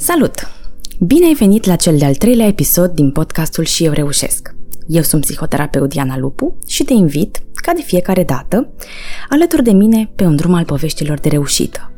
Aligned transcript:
Salut! 0.00 0.34
Bine 1.00 1.26
ai 1.26 1.34
venit 1.34 1.64
la 1.64 1.76
cel 1.76 1.98
de-al 1.98 2.14
treilea 2.14 2.46
episod 2.46 2.90
din 2.90 3.10
podcastul 3.10 3.64
Și 3.64 3.84
eu 3.84 3.92
reușesc. 3.92 4.54
Eu 4.86 5.02
sunt 5.02 5.20
psihoterapeut 5.20 5.88
Diana 5.88 6.18
Lupu 6.18 6.58
și 6.66 6.84
te 6.84 6.92
invit, 6.92 7.42
ca 7.54 7.72
de 7.72 7.82
fiecare 7.82 8.24
dată, 8.24 8.72
alături 9.28 9.62
de 9.62 9.70
mine 9.70 10.10
pe 10.14 10.24
un 10.24 10.36
drum 10.36 10.54
al 10.54 10.64
poveștilor 10.64 11.18
de 11.18 11.28
reușită. 11.28 11.92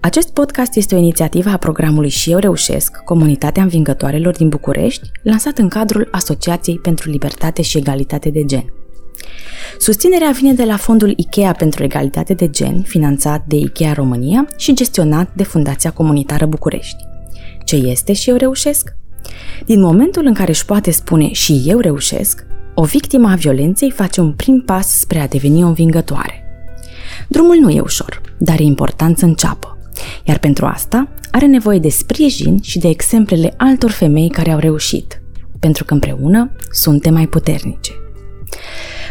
Acest 0.00 0.28
podcast 0.28 0.76
este 0.76 0.94
o 0.94 0.98
inițiativă 0.98 1.50
a 1.50 1.56
programului 1.56 2.08
Și 2.08 2.30
eu 2.30 2.38
reușesc, 2.38 2.96
Comunitatea 3.04 3.62
Învingătoarelor 3.62 4.36
din 4.36 4.48
București, 4.48 5.10
lansat 5.22 5.58
în 5.58 5.68
cadrul 5.68 6.08
Asociației 6.10 6.78
pentru 6.78 7.10
Libertate 7.10 7.62
și 7.62 7.78
Egalitate 7.78 8.30
de 8.30 8.44
Gen. 8.44 8.72
Susținerea 9.78 10.30
vine 10.30 10.52
de 10.52 10.64
la 10.64 10.76
fondul 10.76 11.12
IKEA 11.16 11.52
pentru 11.52 11.84
egalitate 11.84 12.34
de 12.34 12.50
gen, 12.50 12.82
finanțat 12.82 13.44
de 13.46 13.56
IKEA 13.56 13.92
România 13.92 14.48
și 14.56 14.74
gestionat 14.74 15.34
de 15.34 15.42
Fundația 15.42 15.90
Comunitară 15.90 16.46
București. 16.46 17.07
Ce 17.68 17.76
este 17.76 18.12
și 18.12 18.30
eu 18.30 18.36
reușesc? 18.36 18.94
Din 19.66 19.80
momentul 19.80 20.26
în 20.26 20.34
care 20.34 20.50
își 20.50 20.64
poate 20.64 20.90
spune 20.90 21.32
și 21.32 21.62
eu 21.66 21.78
reușesc, 21.78 22.46
o 22.74 22.84
victimă 22.84 23.28
a 23.30 23.34
violenței 23.34 23.90
face 23.90 24.20
un 24.20 24.32
prim 24.32 24.62
pas 24.66 24.88
spre 24.88 25.18
a 25.18 25.26
deveni 25.26 25.64
o 25.64 25.66
învingătoare. 25.66 26.44
Drumul 27.28 27.56
nu 27.56 27.70
e 27.70 27.80
ușor, 27.80 28.20
dar 28.38 28.60
e 28.60 28.62
important 28.62 29.18
să 29.18 29.24
înceapă. 29.24 29.78
Iar 30.24 30.38
pentru 30.38 30.66
asta 30.66 31.08
are 31.30 31.46
nevoie 31.46 31.78
de 31.78 31.88
sprijin 31.88 32.58
și 32.62 32.78
de 32.78 32.88
exemplele 32.88 33.54
altor 33.56 33.90
femei 33.90 34.28
care 34.28 34.50
au 34.50 34.58
reușit, 34.58 35.22
pentru 35.58 35.84
că 35.84 35.92
împreună 35.92 36.50
suntem 36.70 37.12
mai 37.12 37.26
puternice. 37.26 37.92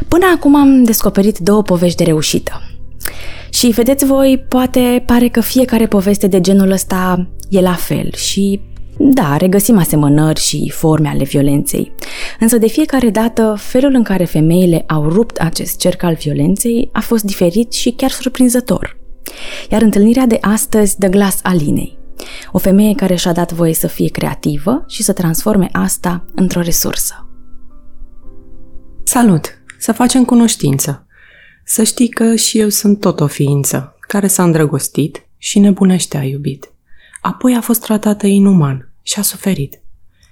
Până 0.08 0.26
acum 0.36 0.56
am 0.56 0.84
descoperit 0.84 1.38
două 1.38 1.62
povești 1.62 1.98
de 1.98 2.04
reușită. 2.04 2.67
Și 3.58 3.68
vedeți 3.68 4.06
voi, 4.06 4.46
poate 4.48 5.04
pare 5.06 5.28
că 5.28 5.42
fiecare 5.42 5.88
poveste 5.88 6.28
de 6.28 6.42
genul 6.42 6.72
ăsta 6.72 7.28
e 7.50 7.62
la 7.62 7.74
fel 7.74 8.14
și 8.14 8.62
da, 8.98 9.38
regăsim 9.38 9.78
asemănări 9.78 10.40
și 10.40 10.72
forme 10.76 11.08
ale 11.08 11.24
violenței. 11.24 11.92
Însă 12.40 12.58
de 12.58 12.68
fiecare 12.68 13.10
dată, 13.10 13.56
felul 13.60 13.94
în 13.94 14.04
care 14.04 14.26
femeile 14.26 14.84
au 14.88 15.10
rupt 15.10 15.38
acest 15.38 15.80
cerc 15.80 16.04
al 16.04 16.14
violenței 16.14 16.90
a 16.94 17.00
fost 17.00 17.24
diferit 17.24 17.74
și 17.74 17.92
chiar 17.92 18.10
surprinzător. 18.10 18.98
Iar 19.70 19.82
întâlnirea 19.82 20.26
de 20.26 20.38
astăzi 20.42 20.98
dă 20.98 21.08
glas 21.08 21.40
Alinei, 21.44 22.00
o 22.52 22.58
femeie 22.58 22.94
care 22.94 23.16
și-a 23.16 23.34
dat 23.34 23.52
voie 23.52 23.74
să 23.74 23.88
fie 23.88 24.10
creativă 24.10 24.84
și 24.88 25.04
să 25.04 25.14
transforme 25.14 25.70
asta 25.72 26.26
într-o 26.36 26.62
resursă. 26.62 27.30
Salut! 29.04 29.62
Să 29.80 29.92
facem 29.92 30.26
cunoștință. 30.26 31.07
Să 31.70 31.84
știi 31.84 32.08
că 32.08 32.36
și 32.36 32.60
eu 32.60 32.70
sunt 32.70 33.00
tot 33.00 33.20
o 33.20 33.28
ființă 33.28 33.96
care 34.00 34.28
s-a 34.28 34.44
îndrăgostit 34.44 35.26
și 35.38 35.60
nebunește 35.60 36.18
a 36.18 36.24
iubit. 36.24 36.72
Apoi 37.22 37.56
a 37.56 37.62
fost 37.62 37.82
tratată 37.82 38.28
inuman 38.28 38.92
și 39.04 39.20
a 39.20 39.22
suferit. 39.22 39.80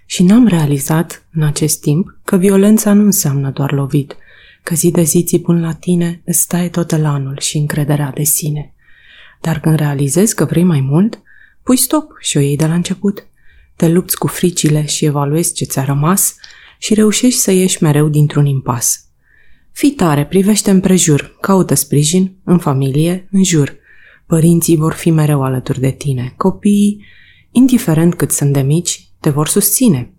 Și 0.05 0.23
n-am 0.23 0.47
realizat 0.47 1.25
în 1.33 1.43
acest 1.43 1.81
timp 1.81 2.17
că 2.23 2.37
violența 2.37 2.93
nu 2.93 3.03
înseamnă 3.03 3.49
doar 3.49 3.71
lovit, 3.71 4.15
că 4.63 4.75
zi 4.75 4.91
de 4.91 5.01
zi 5.01 5.23
țipând 5.23 5.63
la 5.63 5.73
tine 5.73 6.21
îți 6.25 6.39
stai 6.39 6.69
tot 6.69 6.91
anul 6.91 7.37
și 7.39 7.57
încrederea 7.57 8.11
de 8.15 8.23
sine. 8.23 8.73
Dar 9.41 9.59
când 9.59 9.75
realizezi 9.75 10.35
că 10.35 10.45
vrei 10.45 10.63
mai 10.63 10.81
mult, 10.81 11.21
pui 11.63 11.77
stop 11.77 12.11
și 12.19 12.37
o 12.37 12.39
iei 12.39 12.57
de 12.57 12.65
la 12.65 12.73
început. 12.73 13.27
Te 13.75 13.87
lupți 13.87 14.17
cu 14.17 14.27
fricile 14.27 14.85
și 14.85 15.05
evaluezi 15.05 15.53
ce 15.53 15.65
ți-a 15.65 15.83
rămas 15.83 16.35
și 16.77 16.93
reușești 16.93 17.39
să 17.39 17.51
ieși 17.51 17.83
mereu 17.83 18.09
dintr-un 18.09 18.45
impas– 18.45 18.99
Fii 19.75 19.91
tare, 19.91 20.25
privește 20.25 20.71
împrejur, 20.71 21.37
caută 21.41 21.73
sprijin, 21.73 22.35
în 22.43 22.57
familie, 22.57 23.27
în 23.31 23.43
jur. 23.43 23.75
Părinții 24.25 24.75
vor 24.75 24.93
fi 24.93 25.11
mereu 25.11 25.43
alături 25.43 25.79
de 25.79 25.91
tine. 25.91 26.33
Copiii, 26.37 27.05
indiferent 27.51 28.15
cât 28.15 28.31
sunt 28.31 28.53
de 28.53 28.61
mici, 28.61 29.07
te 29.19 29.29
vor 29.29 29.47
susține. 29.47 30.13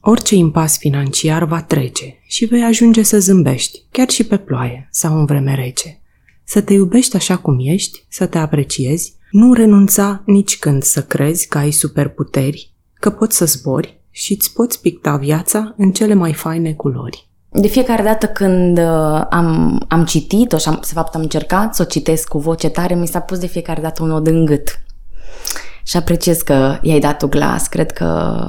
Orice 0.00 0.34
impas 0.34 0.78
financiar 0.78 1.44
va 1.44 1.62
trece 1.62 2.18
și 2.26 2.44
vei 2.44 2.62
ajunge 2.62 3.02
să 3.02 3.18
zâmbești, 3.18 3.82
chiar 3.90 4.08
și 4.10 4.24
pe 4.24 4.36
ploaie 4.36 4.88
sau 4.90 5.18
în 5.18 5.24
vreme 5.24 5.54
rece. 5.54 6.00
Să 6.44 6.60
te 6.60 6.72
iubești 6.72 7.16
așa 7.16 7.36
cum 7.36 7.58
ești, 7.60 8.04
să 8.08 8.26
te 8.26 8.38
apreciezi, 8.38 9.14
nu 9.30 9.52
renunța 9.52 10.22
nici 10.26 10.58
când 10.58 10.82
să 10.82 11.02
crezi 11.02 11.48
că 11.48 11.58
ai 11.58 11.70
superputeri, 11.70 12.72
că 12.94 13.10
poți 13.10 13.36
să 13.36 13.44
zbori 13.44 14.00
și 14.10 14.32
îți 14.32 14.52
poți 14.52 14.80
picta 14.80 15.16
viața 15.16 15.74
în 15.76 15.92
cele 15.92 16.14
mai 16.14 16.32
faine 16.32 16.72
culori. 16.72 17.27
De 17.50 17.68
fiecare 17.68 18.02
dată 18.02 18.26
când 18.26 18.78
uh, 18.78 19.26
am, 19.30 19.80
am 19.88 20.04
citit-o 20.04 20.58
și 20.58 20.68
am, 20.68 20.78
de 20.80 20.92
fapt 20.92 21.14
am 21.14 21.20
încercat 21.20 21.74
să 21.74 21.82
o 21.82 21.84
citesc 21.84 22.28
cu 22.28 22.38
voce 22.38 22.68
tare, 22.68 22.94
mi 22.94 23.06
s-a 23.06 23.20
pus 23.20 23.38
de 23.38 23.46
fiecare 23.46 23.80
dată 23.80 24.02
un 24.02 24.08
nod 24.08 24.26
în 24.26 24.44
gât. 24.44 24.80
Și 25.82 25.96
apreciez 25.96 26.42
că 26.42 26.78
i-ai 26.82 27.00
dat 27.00 27.18
tu 27.18 27.26
glas, 27.26 27.66
cred 27.66 27.92
că... 27.92 28.40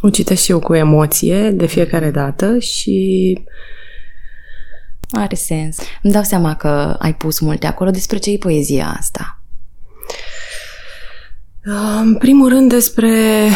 O 0.00 0.10
citesc 0.10 0.42
și 0.42 0.50
eu 0.50 0.58
cu 0.58 0.74
emoție 0.74 1.50
de 1.50 1.66
fiecare 1.66 2.10
dată 2.10 2.58
și... 2.58 3.38
Are 5.10 5.34
sens. 5.34 5.76
Îmi 6.02 6.12
dau 6.12 6.22
seama 6.22 6.54
că 6.54 6.96
ai 6.98 7.14
pus 7.14 7.38
multe 7.40 7.66
acolo. 7.66 7.90
Despre 7.90 8.18
ce 8.18 8.30
e 8.30 8.36
poezia 8.36 8.96
asta? 8.98 9.40
În 12.00 12.16
primul 12.16 12.48
rând 12.48 12.72
despre 12.72 13.48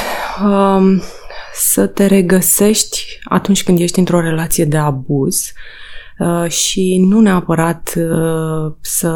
um, 0.45 1.03
să 1.55 1.87
te 1.87 2.07
regăsești 2.07 3.10
atunci 3.31 3.63
când 3.63 3.79
ești 3.79 3.99
într-o 3.99 4.21
relație 4.21 4.65
de 4.65 4.77
abuz 4.77 5.53
uh, 6.19 6.51
și 6.51 7.05
nu 7.09 7.21
neapărat 7.21 7.95
uh, 7.97 8.73
să 8.81 9.09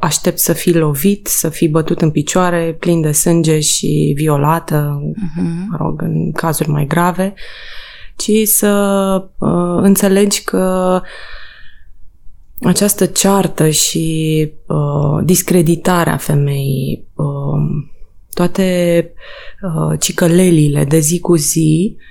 aștepți 0.00 0.44
să 0.44 0.52
fii 0.52 0.74
lovit, 0.74 1.26
să 1.26 1.48
fii 1.48 1.68
bătut 1.68 2.00
în 2.00 2.10
picioare, 2.10 2.76
plin 2.80 3.00
de 3.00 3.12
sânge 3.12 3.60
și 3.60 4.12
violată, 4.16 5.00
uh-huh. 5.12 5.68
mă 5.68 5.76
rog, 5.80 6.02
în 6.02 6.32
cazuri 6.32 6.68
mai 6.68 6.86
grave, 6.86 7.34
ci 8.16 8.30
să 8.44 8.72
uh, 9.38 9.78
înțelegi 9.82 10.42
că 10.44 11.00
această 12.62 13.06
ceartă 13.06 13.68
și 13.68 14.52
uh, 14.66 15.24
discreditarea 15.24 16.16
femeii, 16.16 17.06
uh, 17.14 17.86
toate 18.34 19.12
uh, 19.62 19.98
cicălelile 20.00 20.84
de 20.84 20.98
zi 20.98 21.20
cu 21.20 21.36
zi 21.36 21.96
uh, 21.96 22.02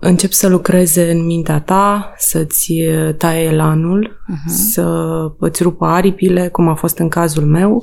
încep 0.00 0.30
să 0.30 0.48
lucreze 0.48 1.10
în 1.10 1.24
mintea 1.24 1.60
ta, 1.60 2.14
să-ți 2.18 2.72
taie 3.16 3.44
elanul, 3.44 4.20
uh-huh. 4.30 4.46
să 4.46 5.16
îți 5.38 5.62
rupă 5.62 5.84
aripile, 5.84 6.48
cum 6.48 6.68
a 6.68 6.74
fost 6.74 6.98
în 6.98 7.08
cazul 7.08 7.44
meu, 7.44 7.82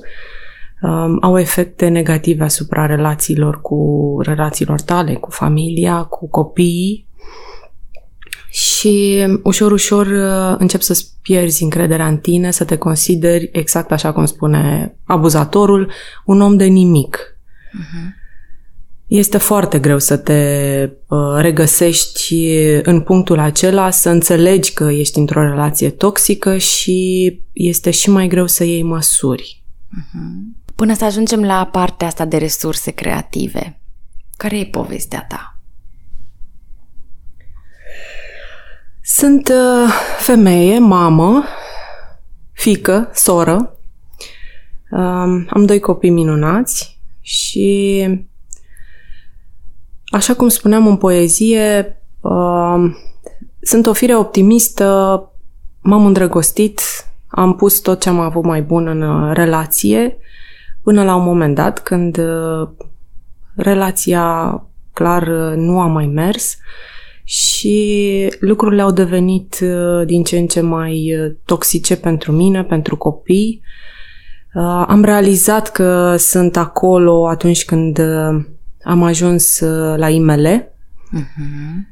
uh, 0.81 1.17
au 1.21 1.39
efecte 1.39 1.87
negative 1.87 2.43
asupra 2.43 2.85
relațiilor 2.85 3.61
cu 3.61 4.17
relațiilor 4.21 4.81
tale, 4.81 5.13
cu 5.13 5.29
familia, 5.31 6.03
cu 6.03 6.29
copiii 6.29 7.07
și 8.49 9.25
ușor, 9.43 9.71
ușor 9.71 10.05
uh, 10.05 10.55
încep 10.57 10.81
să-ți 10.81 11.11
pierzi 11.21 11.63
încrederea 11.63 12.07
în 12.07 12.17
tine, 12.17 12.51
să 12.51 12.63
te 12.63 12.77
consideri, 12.77 13.49
exact 13.51 13.91
așa 13.91 14.11
cum 14.11 14.25
spune 14.25 14.95
abuzatorul, 15.03 15.91
un 16.25 16.41
om 16.41 16.57
de 16.57 16.65
nimic. 16.65 17.17
Uh-huh. 17.17 18.22
Este 19.15 19.37
foarte 19.37 19.79
greu 19.79 19.99
să 19.99 20.17
te 20.17 20.89
uh, 21.07 21.19
regăsești 21.35 22.35
în 22.83 23.01
punctul 23.01 23.39
acela, 23.39 23.89
să 23.89 24.09
înțelegi 24.09 24.73
că 24.73 24.83
ești 24.83 25.19
într-o 25.19 25.41
relație 25.41 25.89
toxică 25.89 26.57
și 26.57 27.41
este 27.51 27.91
și 27.91 28.09
mai 28.09 28.27
greu 28.27 28.47
să 28.47 28.63
iei 28.63 28.83
măsuri. 28.83 29.63
Uh-huh. 29.65 30.73
Până 30.75 30.93
să 30.95 31.05
ajungem 31.05 31.43
la 31.43 31.65
partea 31.71 32.07
asta 32.07 32.25
de 32.25 32.37
resurse 32.37 32.91
creative, 32.91 33.79
care 34.37 34.59
e 34.59 34.65
povestea 34.65 35.25
ta? 35.29 35.59
Sunt 39.01 39.47
uh, 39.47 39.93
femeie, 40.19 40.79
mamă, 40.79 41.43
fică, 42.51 43.09
soră. 43.13 43.77
Uh, 44.91 45.45
am 45.49 45.65
doi 45.65 45.79
copii 45.79 46.09
minunați 46.09 46.99
și 47.21 48.07
așa 50.13 50.33
cum 50.33 50.47
spuneam 50.47 50.87
în 50.87 50.97
poezie, 50.97 51.97
uh, 52.21 52.83
sunt 53.61 53.85
o 53.85 53.93
fire 53.93 54.15
optimistă, 54.15 54.85
m-am 55.81 56.05
îndrăgostit, 56.05 56.81
am 57.27 57.55
pus 57.55 57.79
tot 57.79 58.01
ce 58.01 58.09
am 58.09 58.19
avut 58.19 58.43
mai 58.43 58.61
bun 58.61 58.87
în 58.87 59.01
uh, 59.01 59.31
relație, 59.33 60.17
până 60.83 61.03
la 61.03 61.15
un 61.15 61.23
moment 61.23 61.55
dat 61.55 61.79
când 61.79 62.17
uh, 62.17 62.69
relația 63.55 64.61
clar 64.93 65.27
uh, 65.27 65.55
nu 65.55 65.79
a 65.79 65.87
mai 65.87 66.05
mers 66.05 66.57
și 67.23 68.27
lucrurile 68.39 68.81
au 68.81 68.91
devenit 68.91 69.59
uh, 69.61 70.05
din 70.05 70.23
ce 70.23 70.37
în 70.37 70.47
ce 70.47 70.61
mai 70.61 71.15
uh, 71.19 71.31
toxice 71.45 71.97
pentru 71.97 72.31
mine, 72.31 72.63
pentru 72.63 72.97
copii. 72.97 73.61
Uh, 74.53 74.83
am 74.87 75.03
realizat 75.03 75.71
că 75.71 76.15
sunt 76.17 76.57
acolo 76.57 77.27
atunci 77.27 77.65
când 77.65 77.99
am 78.83 79.03
ajuns 79.03 79.59
la 79.95 80.09
IML. 80.09 80.71
Uh-huh. 81.17 81.91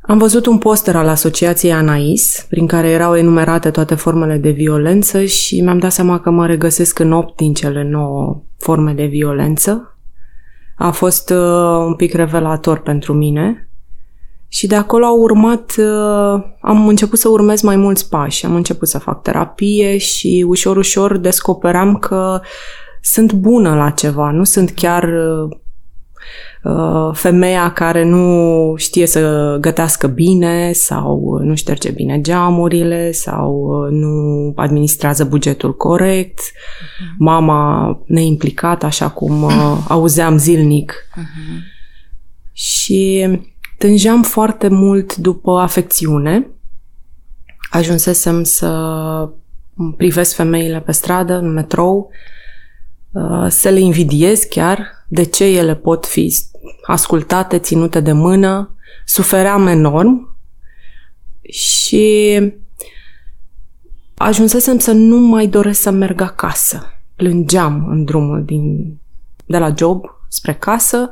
Am 0.00 0.18
văzut 0.18 0.46
un 0.46 0.58
poster 0.58 0.96
al 0.96 1.08
Asociației 1.08 1.72
Anais, 1.72 2.46
prin 2.48 2.66
care 2.66 2.88
erau 2.88 3.16
enumerate 3.16 3.70
toate 3.70 3.94
formele 3.94 4.36
de 4.36 4.50
violență 4.50 5.24
și 5.24 5.60
mi-am 5.60 5.78
dat 5.78 5.92
seama 5.92 6.20
că 6.20 6.30
mă 6.30 6.46
regăsesc 6.46 6.98
în 6.98 7.12
8 7.12 7.36
din 7.36 7.54
cele 7.54 7.82
9 7.82 8.42
forme 8.58 8.92
de 8.92 9.04
violență. 9.04 9.98
A 10.76 10.90
fost 10.90 11.30
uh, 11.30 11.84
un 11.86 11.94
pic 11.94 12.14
revelator 12.14 12.78
pentru 12.78 13.12
mine 13.12 13.68
și 14.48 14.66
de 14.66 14.74
acolo 14.74 15.04
au 15.04 15.18
urmat, 15.18 15.74
uh, 15.78 16.42
am 16.60 16.88
început 16.88 17.18
să 17.18 17.28
urmez 17.28 17.60
mai 17.60 17.76
mulți 17.76 18.08
pași. 18.08 18.46
Am 18.46 18.54
început 18.54 18.88
să 18.88 18.98
fac 18.98 19.22
terapie 19.22 19.96
și 19.96 20.44
ușor, 20.48 20.76
ușor 20.76 21.16
descoperam 21.16 21.96
că 21.96 22.40
sunt 23.02 23.32
bună 23.32 23.74
la 23.74 23.90
ceva, 23.90 24.30
nu 24.30 24.44
sunt 24.44 24.70
chiar 24.70 25.02
uh, 25.04 25.56
Uh, 26.62 27.10
femeia 27.12 27.72
care 27.72 28.04
nu 28.04 28.74
știe 28.76 29.06
să 29.06 29.56
gătească 29.60 30.06
bine 30.06 30.72
sau 30.72 31.38
nu 31.42 31.54
șterge 31.54 31.90
bine 31.90 32.20
geamurile 32.20 33.12
sau 33.12 33.52
uh, 33.54 33.90
nu 33.90 34.52
administrează 34.56 35.24
bugetul 35.24 35.76
corect, 35.76 36.40
uh-huh. 36.40 37.16
mama 37.18 37.98
neimplicată, 38.06 38.86
așa 38.86 39.08
cum 39.08 39.42
uh, 39.42 39.78
auzeam 39.88 40.36
zilnic. 40.36 40.92
Uh-huh. 40.92 41.62
Și 42.52 43.28
tângeam 43.78 44.22
foarte 44.22 44.68
mult 44.68 45.16
după 45.16 45.58
afecțiune. 45.58 46.46
Ajunsesem 47.70 48.42
să 48.42 49.28
privesc 49.96 50.34
femeile 50.34 50.80
pe 50.80 50.92
stradă, 50.92 51.38
în 51.38 51.52
metrou, 51.52 52.10
să 53.48 53.68
le 53.68 53.80
invidiez 53.80 54.42
chiar 54.42 55.04
de 55.08 55.22
ce 55.22 55.44
ele 55.44 55.74
pot 55.74 56.06
fi 56.06 56.34
ascultate, 56.86 57.58
ținute 57.58 58.00
de 58.00 58.12
mână, 58.12 58.76
sufeream 59.04 59.66
enorm 59.66 60.36
și 61.42 62.40
ajunsesem 64.14 64.78
să 64.78 64.92
nu 64.92 65.16
mai 65.16 65.46
doresc 65.46 65.80
să 65.80 65.90
merg 65.90 66.20
acasă. 66.20 66.92
Plângeam 67.16 67.86
în 67.88 68.04
drumul 68.04 68.44
din, 68.44 68.96
de 69.46 69.58
la 69.58 69.74
job 69.76 70.04
spre 70.28 70.54
casă, 70.54 71.10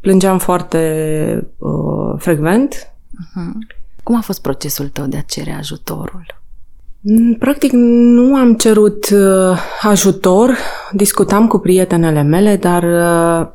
plângeam 0.00 0.38
foarte 0.38 1.48
uh, 1.58 2.14
frecvent. 2.18 2.74
Uh-huh. 2.74 3.76
Cum 4.02 4.16
a 4.16 4.20
fost 4.20 4.42
procesul 4.42 4.88
tău 4.88 5.06
de 5.06 5.16
a 5.16 5.20
cere 5.20 5.52
ajutorul? 5.52 6.42
Mm, 7.06 7.34
practic 7.34 7.72
nu 7.72 8.36
am 8.36 8.54
cerut 8.54 9.10
uh, 9.10 9.58
ajutor, 9.80 10.56
discutam 10.92 11.46
cu 11.46 11.58
prietenele 11.58 12.22
mele, 12.22 12.56
dar 12.56 12.82
uh, 12.82 13.48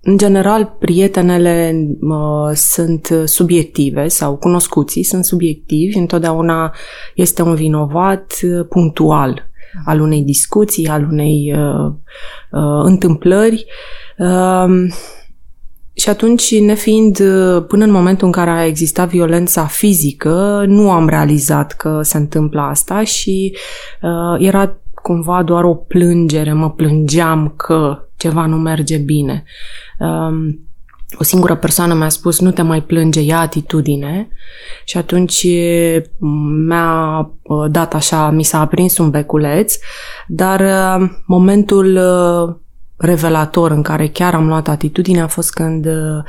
în 0.00 0.16
general 0.16 0.76
prietenele 0.78 1.86
uh, 2.00 2.50
sunt 2.54 3.08
subiective 3.24 4.08
sau 4.08 4.36
cunoscuții 4.36 5.02
sunt 5.02 5.24
subiectivi, 5.24 5.98
întotdeauna 5.98 6.74
este 7.14 7.42
un 7.42 7.54
vinovat 7.54 8.32
uh, 8.42 8.66
punctual 8.68 9.50
al 9.84 10.00
unei 10.00 10.22
discuții, 10.22 10.88
al 10.88 11.08
unei 11.10 11.54
uh, 11.56 11.92
uh, 12.50 12.82
întâmplări. 12.84 13.66
Uh, 14.18 14.86
și 15.94 16.08
atunci, 16.08 16.58
nefiind 16.58 17.20
uh, 17.20 17.64
până 17.68 17.84
în 17.84 17.90
momentul 17.90 18.26
în 18.26 18.32
care 18.32 18.50
a 18.50 18.66
existat 18.66 19.08
violența 19.08 19.66
fizică, 19.66 20.64
nu 20.66 20.90
am 20.90 21.08
realizat 21.08 21.72
că 21.72 22.00
se 22.02 22.16
întâmplă 22.16 22.60
asta 22.60 23.04
și 23.04 23.56
uh, 24.02 24.46
era 24.46 24.76
cumva 24.94 25.42
doar 25.42 25.64
o 25.64 25.74
plângere, 25.74 26.52
mă 26.52 26.70
plângeam 26.70 27.54
că 27.56 28.08
ceva 28.16 28.46
nu 28.46 28.56
merge 28.56 28.96
bine. 28.96 29.44
Um, 29.98 30.66
o 31.18 31.22
singură 31.22 31.56
persoană 31.56 31.94
mi-a 31.94 32.08
spus 32.08 32.40
nu 32.40 32.50
te 32.50 32.62
mai 32.62 32.82
plânge, 32.82 33.20
ia 33.20 33.38
atitudine. 33.38 34.28
Și 34.84 34.96
atunci 34.96 35.46
mi-a 36.66 37.18
uh, 37.42 37.70
dat 37.70 37.94
așa, 37.94 38.30
mi 38.30 38.42
s-a 38.42 38.60
aprins 38.60 38.98
un 38.98 39.10
beculeț, 39.10 39.76
dar 40.26 40.60
uh, 40.60 41.08
momentul 41.26 41.98
revelator 43.02 43.70
în 43.70 43.82
care 43.82 44.08
chiar 44.08 44.34
am 44.34 44.46
luat 44.46 44.68
atitudine 44.68 45.20
a 45.20 45.26
fost 45.26 45.52
când 45.52 45.86
uh, 45.86 46.24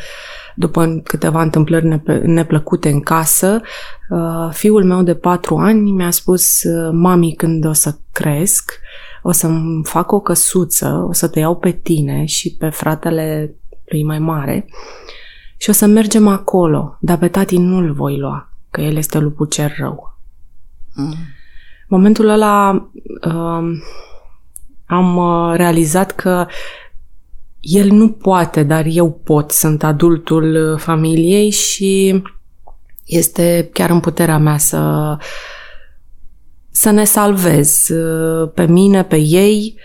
după 0.55 1.01
câteva 1.03 1.41
întâmplări 1.41 2.01
neplăcute 2.23 2.89
în 2.89 2.99
casă, 2.99 3.61
uh, 4.09 4.49
fiul 4.51 4.83
meu 4.83 5.03
de 5.03 5.15
patru 5.15 5.55
ani 5.55 5.91
mi-a 5.91 6.11
spus 6.11 6.63
uh, 6.63 6.89
mami 6.93 7.33
când 7.33 7.65
o 7.65 7.73
să 7.73 7.95
cresc, 8.11 8.79
o 9.21 9.31
să-mi 9.31 9.83
fac 9.83 10.11
o 10.11 10.19
căsuță, 10.19 11.05
o 11.07 11.13
să 11.13 11.27
te 11.27 11.39
iau 11.39 11.55
pe 11.55 11.71
tine 11.71 12.25
și 12.25 12.55
pe 12.55 12.69
fratele 12.69 13.55
lui 13.85 14.03
mai 14.03 14.19
mare 14.19 14.65
și 15.57 15.69
o 15.69 15.73
să 15.73 15.85
mergem 15.85 16.27
acolo, 16.27 16.97
dar 16.99 17.17
pe 17.17 17.27
tati 17.27 17.57
nu-l 17.57 17.93
voi 17.93 18.17
lua, 18.17 18.49
că 18.69 18.81
el 18.81 18.95
este 18.95 19.17
lupul 19.17 19.45
cer 19.45 19.73
rău. 19.77 20.17
Mm. 20.95 21.15
Momentul 21.87 22.27
ăla 22.27 22.89
uh, 23.25 23.63
am 24.85 25.17
uh, 25.17 25.55
realizat 25.55 26.11
că 26.11 26.45
el 27.59 27.91
nu 27.91 28.09
poate, 28.09 28.63
dar 28.63 28.85
eu 28.87 29.11
pot. 29.11 29.51
Sunt 29.51 29.83
adultul 29.83 30.55
uh, 30.55 30.79
familiei 30.79 31.49
și 31.49 32.21
este 33.05 33.69
chiar 33.73 33.89
în 33.89 33.99
puterea 33.99 34.37
mea 34.37 34.57
să, 34.57 35.15
să 36.71 36.91
ne 36.91 37.03
salvez 37.03 37.87
uh, 37.87 38.51
pe 38.53 38.65
mine, 38.65 39.03
pe 39.03 39.17
ei, 39.17 39.75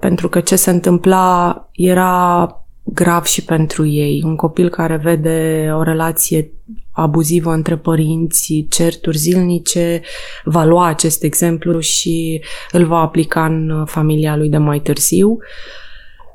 pentru 0.00 0.28
că 0.28 0.40
ce 0.40 0.56
se 0.56 0.70
întâmpla 0.70 1.68
era 1.72 2.48
grav 2.82 3.24
și 3.24 3.44
pentru 3.44 3.86
ei. 3.86 4.22
Un 4.24 4.36
copil 4.36 4.68
care 4.68 4.96
vede 4.96 5.70
o 5.72 5.82
relație 5.82 6.50
abuzivă 6.94 7.52
între 7.52 7.76
părinți, 7.76 8.66
certuri 8.68 9.18
zilnice, 9.18 10.02
va 10.44 10.64
lua 10.64 10.86
acest 10.86 11.22
exemplu 11.22 11.80
și 11.80 12.42
îl 12.72 12.86
va 12.86 12.98
aplica 12.98 13.44
în 13.44 13.84
familia 13.86 14.36
lui 14.36 14.48
de 14.48 14.56
mai 14.56 14.80
târziu. 14.80 15.38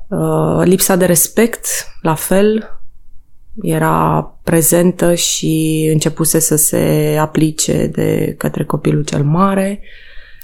Uh, 0.08 0.64
lipsa 0.64 0.96
de 0.96 1.04
respect, 1.04 1.66
la 2.02 2.14
fel, 2.14 2.80
era 3.62 4.22
prezentă 4.44 5.14
și 5.14 5.88
începuse 5.92 6.38
să 6.38 6.56
se 6.56 7.16
aplice 7.20 7.86
de 7.86 8.34
către 8.38 8.64
copilul 8.64 9.04
cel 9.04 9.24
mare. 9.24 9.80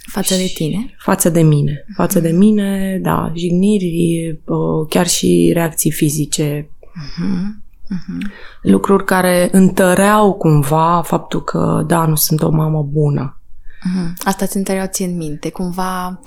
Față 0.06 0.34
de 0.34 0.52
tine? 0.54 0.94
Față 0.98 1.28
de 1.28 1.42
mine. 1.42 1.84
Față 1.96 2.20
de 2.20 2.30
mine, 2.30 2.98
da, 3.02 3.32
jigniri, 3.34 4.40
uh, 4.44 4.86
chiar 4.88 5.06
și 5.06 5.50
reacții 5.54 5.90
fizice. 5.90 6.68
Uh-huh. 6.80 7.65
Uh-huh. 7.86 8.30
Lucruri 8.62 9.04
care 9.04 9.48
întăreau 9.52 10.32
cumva 10.32 11.02
faptul 11.04 11.44
că, 11.44 11.84
da, 11.86 12.06
nu 12.06 12.14
sunt 12.14 12.42
o 12.42 12.50
mamă 12.50 12.82
bună. 12.82 13.40
Uh-huh. 13.40 14.12
Asta 14.24 14.46
ți 14.46 14.56
întăreau 14.56 14.86
ție 14.90 15.06
în 15.06 15.16
minte. 15.16 15.50
Cumva, 15.50 16.20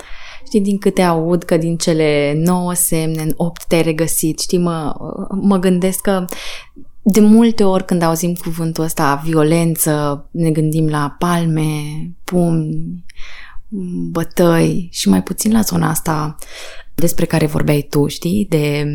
știi, 0.45 0.61
din 0.61 0.77
câte 0.77 1.01
aud 1.01 1.43
că 1.43 1.57
din 1.57 1.77
cele 1.77 2.33
nouă 2.37 2.73
semne, 2.73 3.21
în 3.21 3.33
opt 3.35 3.65
te-ai 3.65 3.81
regăsit, 3.81 4.39
știi, 4.39 4.57
mă, 4.57 4.95
mă 5.41 5.57
gândesc 5.57 6.01
că 6.01 6.25
de 7.01 7.19
multe 7.19 7.63
ori 7.63 7.85
când 7.85 8.01
auzim 8.01 8.33
cuvântul 8.33 8.83
ăsta, 8.83 9.21
violență, 9.25 10.25
ne 10.31 10.51
gândim 10.51 10.87
la 10.87 11.15
palme, 11.19 11.81
pumni, 12.23 13.05
bătăi 14.11 14.89
și 14.91 15.09
mai 15.09 15.23
puțin 15.23 15.51
la 15.51 15.61
zona 15.61 15.89
asta 15.89 16.35
despre 16.95 17.25
care 17.25 17.45
vorbeai 17.45 17.87
tu, 17.89 18.07
știi, 18.07 18.45
de 18.49 18.85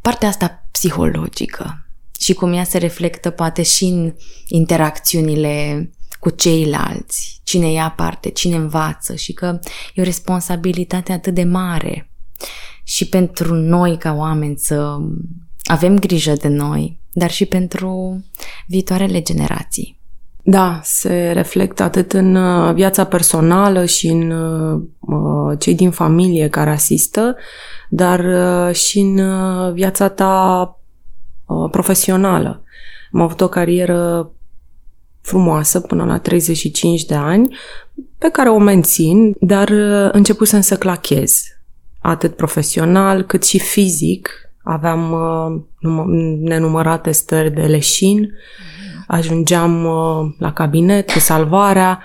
partea 0.00 0.28
asta 0.28 0.66
psihologică 0.70 1.86
și 2.20 2.32
cum 2.32 2.52
ea 2.52 2.64
se 2.64 2.78
reflectă 2.78 3.30
poate 3.30 3.62
și 3.62 3.84
în 3.84 4.14
interacțiunile 4.48 5.90
cu 6.20 6.30
ceilalți, 6.30 7.40
cine 7.44 7.72
ia 7.72 7.90
parte, 7.90 8.30
cine 8.30 8.56
învață 8.56 9.14
și 9.14 9.32
că 9.32 9.58
e 9.94 10.00
o 10.00 10.04
responsabilitate 10.04 11.12
atât 11.12 11.34
de 11.34 11.44
mare 11.44 12.10
și 12.84 13.08
pentru 13.08 13.54
noi 13.54 13.96
ca 13.96 14.12
oameni 14.12 14.58
să 14.58 14.96
avem 15.64 15.98
grijă 15.98 16.32
de 16.32 16.48
noi, 16.48 16.98
dar 17.12 17.30
și 17.30 17.46
pentru 17.46 18.24
viitoarele 18.66 19.22
generații. 19.22 19.99
Da, 20.50 20.80
se 20.82 21.30
reflectă 21.32 21.82
atât 21.82 22.12
în 22.12 22.34
uh, 22.34 22.74
viața 22.74 23.04
personală 23.04 23.84
și 23.84 24.06
în 24.06 24.30
uh, 24.30 24.80
uh, 24.98 25.58
cei 25.58 25.74
din 25.74 25.90
familie 25.90 26.48
care 26.48 26.70
asistă, 26.70 27.36
dar 27.88 28.24
și 28.74 28.98
în 28.98 29.20
viața 29.72 30.08
ta 30.08 30.78
profesională. 31.70 32.62
Am 33.12 33.20
avut 33.20 33.40
o 33.40 33.48
carieră 33.48 34.30
frumoasă 35.20 35.80
până 35.80 36.04
la 36.04 36.18
35 36.18 37.04
de 37.04 37.14
ani, 37.14 37.56
pe 38.18 38.28
care 38.28 38.48
o 38.48 38.58
mențin, 38.58 39.36
dar 39.40 39.68
începusem 40.12 40.60
să 40.60 40.76
clachez, 40.76 41.42
atât 42.00 42.36
profesional 42.36 43.22
cât 43.22 43.44
și 43.44 43.58
fizic. 43.58 44.30
Aveam 44.62 45.16
nenumărate 46.40 47.10
stări 47.10 47.50
de 47.50 47.62
leșin, 47.62 48.18
mm 48.18 48.89
ajungeam 49.10 49.84
uh, 49.84 50.34
la 50.38 50.52
cabinet 50.52 51.10
cu 51.10 51.18
salvarea. 51.18 52.02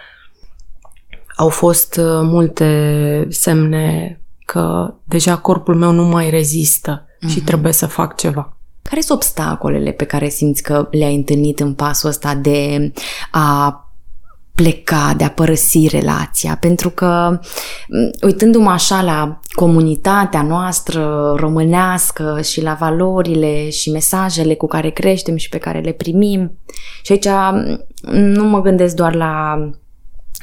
Au 1.35 1.49
fost 1.49 1.97
uh, 1.97 2.21
multe 2.21 3.27
semne 3.29 4.19
că 4.45 4.93
deja 5.03 5.37
corpul 5.37 5.75
meu 5.75 5.91
nu 5.91 6.03
mai 6.03 6.29
rezistă 6.29 7.05
uh-huh. 7.05 7.29
și 7.29 7.37
mhm. 7.37 7.45
trebuie 7.45 7.71
să 7.71 7.85
fac 7.85 8.15
ceva. 8.15 8.57
Care 8.81 9.01
sunt 9.01 9.17
obstacolele 9.17 9.91
pe 9.91 10.05
care 10.05 10.29
simți 10.29 10.63
că 10.63 10.87
le-ai 10.91 11.15
întâlnit 11.15 11.59
în 11.59 11.73
pasul 11.73 12.09
ăsta 12.09 12.35
de 12.35 12.91
a 13.31 13.79
pleca, 14.55 15.13
de 15.17 15.23
a 15.23 15.29
părăsi 15.29 15.87
relația, 15.87 16.57
pentru 16.59 16.89
că 16.89 17.39
uitându-mă 18.21 18.69
așa 18.69 19.01
la 19.01 19.39
comunitatea 19.49 20.41
noastră 20.41 21.33
românească 21.37 22.41
și 22.41 22.61
la 22.61 22.73
valorile 22.79 23.69
și 23.69 23.91
mesajele 23.91 24.55
cu 24.55 24.67
care 24.67 24.89
creștem 24.89 25.35
și 25.35 25.49
pe 25.49 25.57
care 25.57 25.79
le 25.79 25.91
primim, 25.91 26.59
și 27.03 27.11
aici 27.11 27.27
nu 28.11 28.43
mă 28.43 28.61
gândesc 28.61 28.95
doar 28.95 29.15
la 29.15 29.55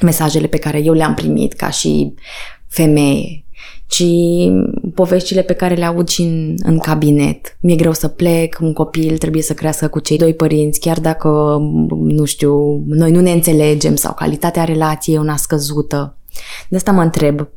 mesajele 0.02 0.46
pe 0.46 0.58
care 0.58 0.78
eu 0.78 0.92
le-am 0.92 1.14
primit 1.14 1.52
ca 1.52 1.70
și 1.70 2.14
femeie, 2.68 3.41
ci 3.92 4.04
poveștile 4.94 5.42
pe 5.42 5.52
care 5.52 5.74
le 5.74 5.84
aud 5.84 6.08
și 6.08 6.22
în, 6.22 6.54
în 6.62 6.78
cabinet. 6.78 7.56
Mi-e 7.60 7.76
greu 7.76 7.92
să 7.92 8.08
plec, 8.08 8.58
un 8.60 8.72
copil 8.72 9.18
trebuie 9.18 9.42
să 9.42 9.54
crească 9.54 9.88
cu 9.88 9.98
cei 9.98 10.18
doi 10.18 10.34
părinți, 10.34 10.80
chiar 10.80 11.00
dacă, 11.00 11.58
nu 12.00 12.24
știu, 12.24 12.82
noi 12.86 13.10
nu 13.10 13.20
ne 13.20 13.32
înțelegem 13.32 13.94
sau 13.96 14.14
calitatea 14.14 14.64
relației 14.64 15.16
e 15.16 15.18
una 15.18 15.36
scăzută. 15.36 16.16
De 16.68 16.76
asta 16.76 16.92
mă 16.92 17.02
întreb, 17.02 17.48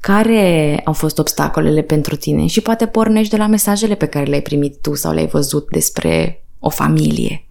care 0.00 0.80
au 0.84 0.92
fost 0.92 1.18
obstacolele 1.18 1.82
pentru 1.82 2.16
tine? 2.16 2.46
Și 2.46 2.60
poate 2.60 2.86
pornești 2.86 3.30
de 3.30 3.36
la 3.36 3.46
mesajele 3.46 3.94
pe 3.94 4.06
care 4.06 4.24
le-ai 4.24 4.42
primit 4.42 4.80
tu 4.80 4.94
sau 4.94 5.12
le-ai 5.12 5.26
văzut 5.26 5.68
despre 5.70 6.44
o 6.58 6.68
familie, 6.68 7.46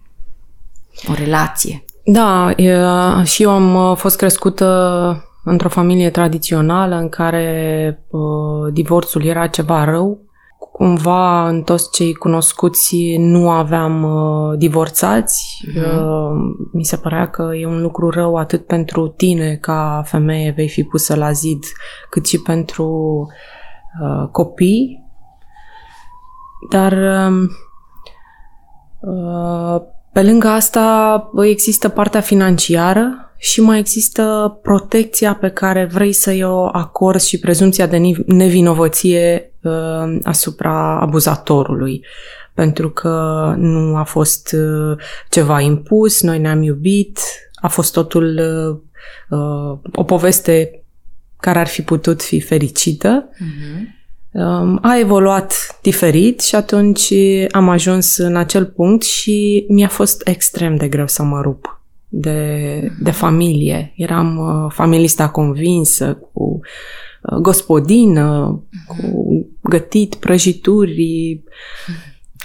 o 1.10 1.12
relație. 1.14 1.84
Da, 2.04 2.54
și 3.24 3.42
eu 3.42 3.50
am 3.50 3.96
fost 3.96 4.16
crescută 4.16 4.66
într-o 5.44 5.68
familie 5.68 6.10
tradițională 6.10 6.96
în 6.96 7.08
care 7.08 8.04
uh, 8.10 8.72
divorțul 8.72 9.24
era 9.24 9.46
ceva 9.46 9.84
rău. 9.84 10.20
Cumva 10.72 11.48
în 11.48 11.62
toți 11.62 11.90
cei 11.90 12.14
cunoscuți 12.14 13.16
nu 13.18 13.50
aveam 13.50 14.02
uh, 14.02 14.58
divorțați. 14.58 15.64
Mm-hmm. 15.68 15.96
Uh, 15.96 16.30
mi 16.72 16.84
se 16.84 16.96
părea 16.96 17.30
că 17.30 17.50
e 17.54 17.66
un 17.66 17.80
lucru 17.80 18.10
rău 18.10 18.36
atât 18.36 18.66
pentru 18.66 19.08
tine 19.08 19.54
ca 19.54 20.02
femeie 20.06 20.52
vei 20.56 20.68
fi 20.68 20.84
pusă 20.84 21.14
la 21.16 21.32
zid, 21.32 21.64
cât 22.10 22.26
și 22.26 22.42
pentru 22.42 22.86
uh, 24.02 24.28
copii. 24.30 25.10
Dar 26.70 26.92
uh, 26.92 27.48
uh, 29.00 29.82
pe 30.12 30.22
lângă 30.22 30.48
asta 30.48 31.30
există 31.42 31.88
partea 31.88 32.20
financiară 32.20 33.31
și 33.42 33.60
mai 33.60 33.78
există 33.78 34.58
protecția 34.62 35.34
pe 35.34 35.48
care 35.48 35.84
vrei 35.84 36.12
să-i 36.12 36.42
o 36.42 36.68
acorzi 36.72 37.28
și 37.28 37.38
prezumția 37.38 37.86
de 37.86 38.00
nevinovăție 38.26 39.52
uh, 39.62 40.18
asupra 40.22 41.00
abuzatorului. 41.00 42.04
Pentru 42.54 42.90
că 42.90 43.54
nu 43.56 43.96
a 43.96 44.02
fost 44.02 44.52
uh, 44.52 44.96
ceva 45.30 45.60
impus, 45.60 46.22
noi 46.22 46.38
ne-am 46.38 46.62
iubit, 46.62 47.18
a 47.54 47.68
fost 47.68 47.92
totul 47.92 48.38
uh, 48.38 49.38
uh, 49.38 49.78
o 49.92 50.04
poveste 50.04 50.82
care 51.40 51.58
ar 51.58 51.66
fi 51.66 51.82
putut 51.82 52.22
fi 52.22 52.40
fericită. 52.40 53.28
Uh-huh. 53.28 54.00
A 54.80 54.98
evoluat 54.98 55.78
diferit 55.80 56.40
și 56.40 56.54
atunci 56.54 57.12
am 57.50 57.68
ajuns 57.68 58.16
în 58.16 58.36
acel 58.36 58.64
punct 58.64 59.02
și 59.02 59.66
mi-a 59.68 59.88
fost 59.88 60.28
extrem 60.28 60.76
de 60.76 60.88
greu 60.88 61.06
să 61.06 61.22
mă 61.22 61.40
rup 61.40 61.81
de, 62.14 62.92
de 63.00 63.10
familie. 63.10 63.92
Eram 63.96 64.36
uh, 64.36 64.72
familista 64.74 65.28
convinsă, 65.28 66.18
cu 66.32 66.60
uh, 67.22 67.38
gospodină, 67.38 68.60
cu 68.86 69.26
gătit, 69.60 70.14
prăjituri 70.14 71.40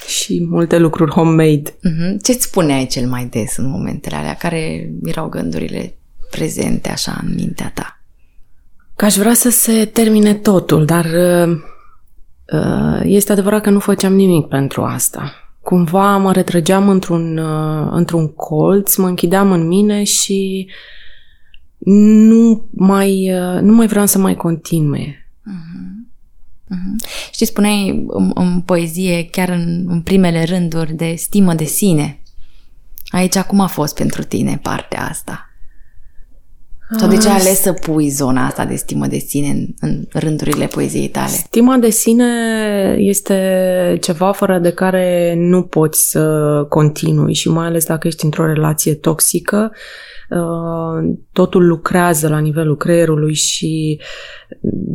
și 0.08 0.46
multe 0.50 0.78
lucruri 0.78 1.12
homemade. 1.12 1.70
Uh-huh. 1.72 2.22
Ce-ți 2.22 2.46
spuneai 2.46 2.86
cel 2.86 3.08
mai 3.08 3.26
des 3.26 3.58
în 3.58 3.70
momentele 3.70 4.16
alea? 4.16 4.34
Care 4.34 4.92
erau 5.04 5.30
gândurile 5.30 5.98
prezente 6.32 6.90
așa 6.90 7.20
în 7.24 7.34
mintea 7.34 7.72
ta? 7.74 8.02
Că 8.96 9.06
aș 9.06 9.16
vrea 9.16 9.34
să 9.34 9.50
se 9.50 9.86
termine 9.86 10.34
totul, 10.34 10.86
dar 10.86 11.06
uh, 11.06 11.58
uh 12.54 13.02
este 13.04 13.32
adevărat 13.32 13.62
că 13.62 13.70
nu 13.70 13.80
făceam 13.80 14.14
nimic 14.14 14.48
pentru 14.48 14.82
asta 14.82 15.47
cumva 15.68 16.18
mă 16.18 16.32
retrăgeam 16.32 16.90
într-un, 16.90 17.38
uh, 17.38 17.88
într-un 17.92 18.28
colț, 18.28 18.96
mă 18.96 19.08
închideam 19.08 19.52
în 19.52 19.68
mine 19.68 20.04
și 20.04 20.70
nu 21.78 22.68
mai, 22.72 23.34
uh, 23.34 23.62
nu 23.62 23.74
mai 23.74 23.88
vreau 23.88 24.06
să 24.06 24.18
mai 24.18 24.36
continue. 24.36 25.30
Uh-huh. 25.40 26.08
Uh-huh. 26.76 27.08
Știi, 27.32 27.46
spuneai 27.46 28.06
în, 28.08 28.32
în 28.34 28.62
poezie, 28.62 29.26
chiar 29.26 29.50
în, 29.50 29.86
în 29.88 30.02
primele 30.02 30.44
rânduri, 30.44 30.94
de 30.94 31.14
stimă 31.18 31.54
de 31.54 31.64
sine. 31.64 32.22
Aici 33.08 33.40
cum 33.40 33.60
a 33.60 33.68
fost 33.68 33.96
pentru 33.96 34.24
tine 34.24 34.60
partea 34.62 35.08
asta? 35.08 35.47
Sau 36.98 37.10
de 37.10 37.18
ce 37.18 37.28
ai 37.28 37.36
ales 37.36 37.62
să 37.62 37.74
pui 37.74 38.10
zona 38.10 38.46
asta 38.46 38.66
de 38.66 38.76
stimă 38.76 39.08
de 39.08 39.18
sine 39.18 39.50
în, 39.50 39.66
în 39.80 40.06
rândurile 40.14 40.66
poeziei 40.66 41.08
tale? 41.08 41.28
Stima 41.28 41.78
de 41.78 41.90
sine 41.90 42.26
este 42.98 43.98
ceva 44.02 44.32
fără 44.32 44.60
de 44.60 44.72
care 44.72 45.36
nu 45.38 45.64
poți 45.64 46.10
să 46.10 46.66
continui 46.70 47.34
și 47.34 47.50
mai 47.50 47.66
ales 47.66 47.86
dacă 47.86 48.08
ești 48.08 48.26
într-o 48.26 48.46
relație 48.46 48.94
toxică, 48.94 49.72
uh, 49.72 49.78
totul 51.32 51.68
lucrează 51.68 52.28
la 52.28 52.40
nivelul 52.40 52.78
creierului 52.78 53.34
și 53.34 54.00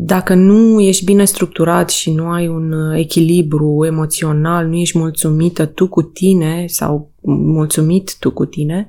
dacă 0.05 0.35
nu 0.35 0.81
ești 0.81 1.05
bine 1.05 1.25
structurat 1.25 1.91
și 1.91 2.13
nu 2.13 2.29
ai 2.29 2.49
un 2.49 2.93
echilibru 2.95 3.85
emoțional, 3.87 4.67
nu 4.67 4.77
ești 4.77 4.99
mulțumită 4.99 5.67
tu 5.67 5.89
cu 5.89 6.03
tine 6.03 6.65
sau 6.67 7.11
mulțumit 7.25 8.17
tu 8.19 8.31
cu 8.31 8.45
tine, 8.45 8.87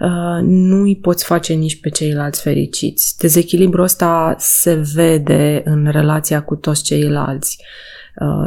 uh, 0.00 0.40
nu 0.42 0.82
îi 0.82 0.96
poți 0.96 1.24
face 1.24 1.52
nici 1.52 1.80
pe 1.80 1.88
ceilalți 1.88 2.42
fericiți. 2.42 3.18
Dezechilibrul 3.18 3.84
ăsta 3.84 4.34
se 4.38 4.82
vede 4.94 5.62
în 5.64 5.88
relația 5.90 6.42
cu 6.42 6.54
toți 6.54 6.82
ceilalți. 6.82 7.56
Uh, 7.60 7.92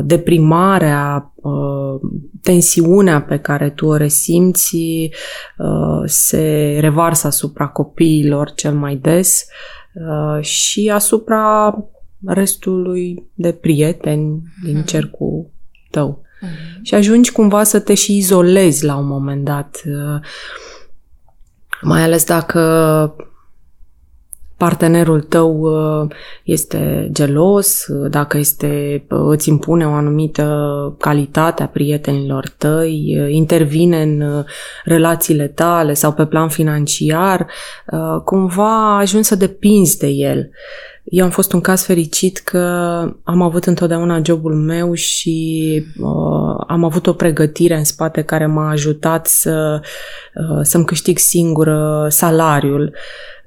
deprimarea, 0.04 1.34
uh, 1.36 2.00
tensiunea 2.42 3.22
pe 3.22 3.38
care 3.38 3.70
tu 3.70 3.86
o 3.86 3.96
resimți 3.96 5.10
se 6.06 6.78
revarsă 6.80 7.28
asupra 7.28 7.68
copiilor 7.68 8.52
cel 8.52 8.74
mai 8.74 8.96
des 8.96 9.46
și 10.42 10.92
asupra 10.94 11.78
restului 12.26 13.30
de 13.34 13.52
prieteni 13.52 14.44
din 14.64 14.78
mhm. 14.78 14.86
cercul 14.86 15.50
tău. 15.92 16.22
Mm-hmm. 16.22 16.82
Și 16.82 16.94
ajungi 16.94 17.32
cumva 17.32 17.64
să 17.64 17.80
te 17.80 17.94
și 17.94 18.18
izolezi 18.18 18.86
la 18.86 18.96
un 18.96 19.08
moment 19.08 19.46
dat. 19.46 19.82
Uh, 19.86 20.22
mai 21.82 22.02
ales 22.02 22.26
dacă 22.26 23.16
partenerul 24.58 25.22
tău 25.22 25.60
uh, 25.60 26.12
este 26.44 27.10
gelos, 27.12 27.88
uh, 27.88 28.10
dacă 28.12 28.38
este, 28.38 29.06
îți 29.08 29.50
impune 29.50 29.88
o 29.88 29.92
anumită 29.92 30.96
calitate 31.00 31.64
a 31.64 31.68
prietenilor 31.68 32.50
tăi, 32.58 33.28
intervine 33.30 34.02
în 34.02 34.44
relațiile 34.84 35.48
tale 35.48 35.94
sau 35.94 36.12
pe 36.12 36.26
plan 36.26 36.50
financiar, 36.50 37.48
cumva 38.24 38.98
ajungi 38.98 39.28
să 39.28 39.36
depinzi 39.36 39.98
de 39.98 40.08
el. 40.08 40.50
Eu 41.06 41.24
am 41.24 41.30
fost 41.30 41.54
un 41.54 41.62
caz 41.62 41.84
fericit 41.84 42.38
că 42.38 42.60
am 43.24 43.42
avut 43.42 43.66
întotdeauna 43.66 44.22
jobul 44.24 44.56
meu 44.56 44.94
și 44.94 45.84
uh, 45.98 46.64
am 46.68 46.84
avut 46.84 47.08
o 47.08 47.14
pregătire 47.14 47.78
în 47.78 47.84
spate 47.84 48.22
care 48.22 48.46
m-a 48.46 48.70
ajutat 48.70 49.28
să, 49.28 49.82
uh, 50.36 50.60
să-mi 50.62 50.86
câștig 50.86 51.18
singur 51.18 51.70
salariul 52.10 52.96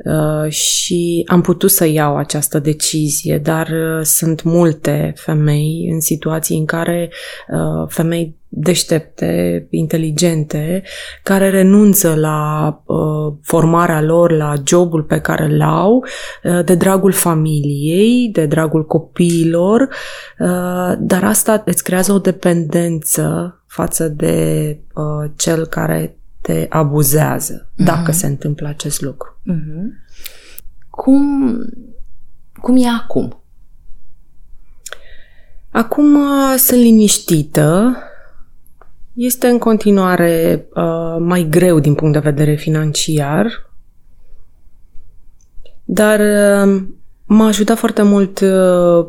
uh, 0.04 0.50
și 0.50 1.24
am 1.26 1.40
putut 1.40 1.70
să 1.70 1.86
iau 1.86 2.16
această 2.16 2.58
decizie, 2.58 3.38
dar 3.38 3.68
uh, 3.68 4.00
sunt 4.02 4.42
multe 4.42 5.12
femei 5.16 5.88
în 5.92 6.00
situații 6.00 6.58
în 6.58 6.64
care 6.64 7.10
uh, 7.48 7.88
femei 7.88 8.37
deștepte, 8.48 9.66
inteligente, 9.70 10.82
care 11.22 11.50
renunță 11.50 12.14
la 12.14 12.68
uh, 12.84 13.34
formarea 13.42 14.02
lor, 14.02 14.30
la 14.30 14.54
jobul 14.66 15.02
pe 15.02 15.20
care 15.20 15.44
îl 15.44 15.62
au, 15.62 16.04
uh, 16.42 16.64
de 16.64 16.74
dragul 16.74 17.12
familiei, 17.12 18.30
de 18.32 18.46
dragul 18.46 18.86
copiilor, 18.86 19.80
uh, 19.80 20.94
dar 20.98 21.24
asta 21.24 21.62
îți 21.64 21.82
creează 21.82 22.12
o 22.12 22.18
dependență 22.18 23.52
față 23.66 24.08
de 24.08 24.78
uh, 24.94 25.30
cel 25.36 25.66
care 25.66 26.16
te 26.40 26.66
abuzează, 26.68 27.68
uh-huh. 27.68 27.84
dacă 27.84 28.12
se 28.12 28.26
întâmplă 28.26 28.68
acest 28.68 29.00
lucru. 29.00 29.40
Uh-huh. 29.52 30.06
Cum, 30.90 31.56
cum 32.60 32.76
e 32.76 32.88
acum? 32.88 33.42
Acum 35.70 36.14
uh, 36.14 36.54
sunt 36.56 36.80
liniștită, 36.80 37.96
este 39.18 39.46
în 39.46 39.58
continuare 39.58 40.66
uh, 40.74 41.16
mai 41.18 41.46
greu 41.50 41.78
din 41.78 41.94
punct 41.94 42.12
de 42.12 42.30
vedere 42.30 42.54
financiar, 42.54 43.72
dar 45.84 46.20
uh, 46.20 46.82
m-a 47.24 47.46
ajutat 47.46 47.78
foarte 47.78 48.02
mult 48.02 48.40
uh, 48.40 49.06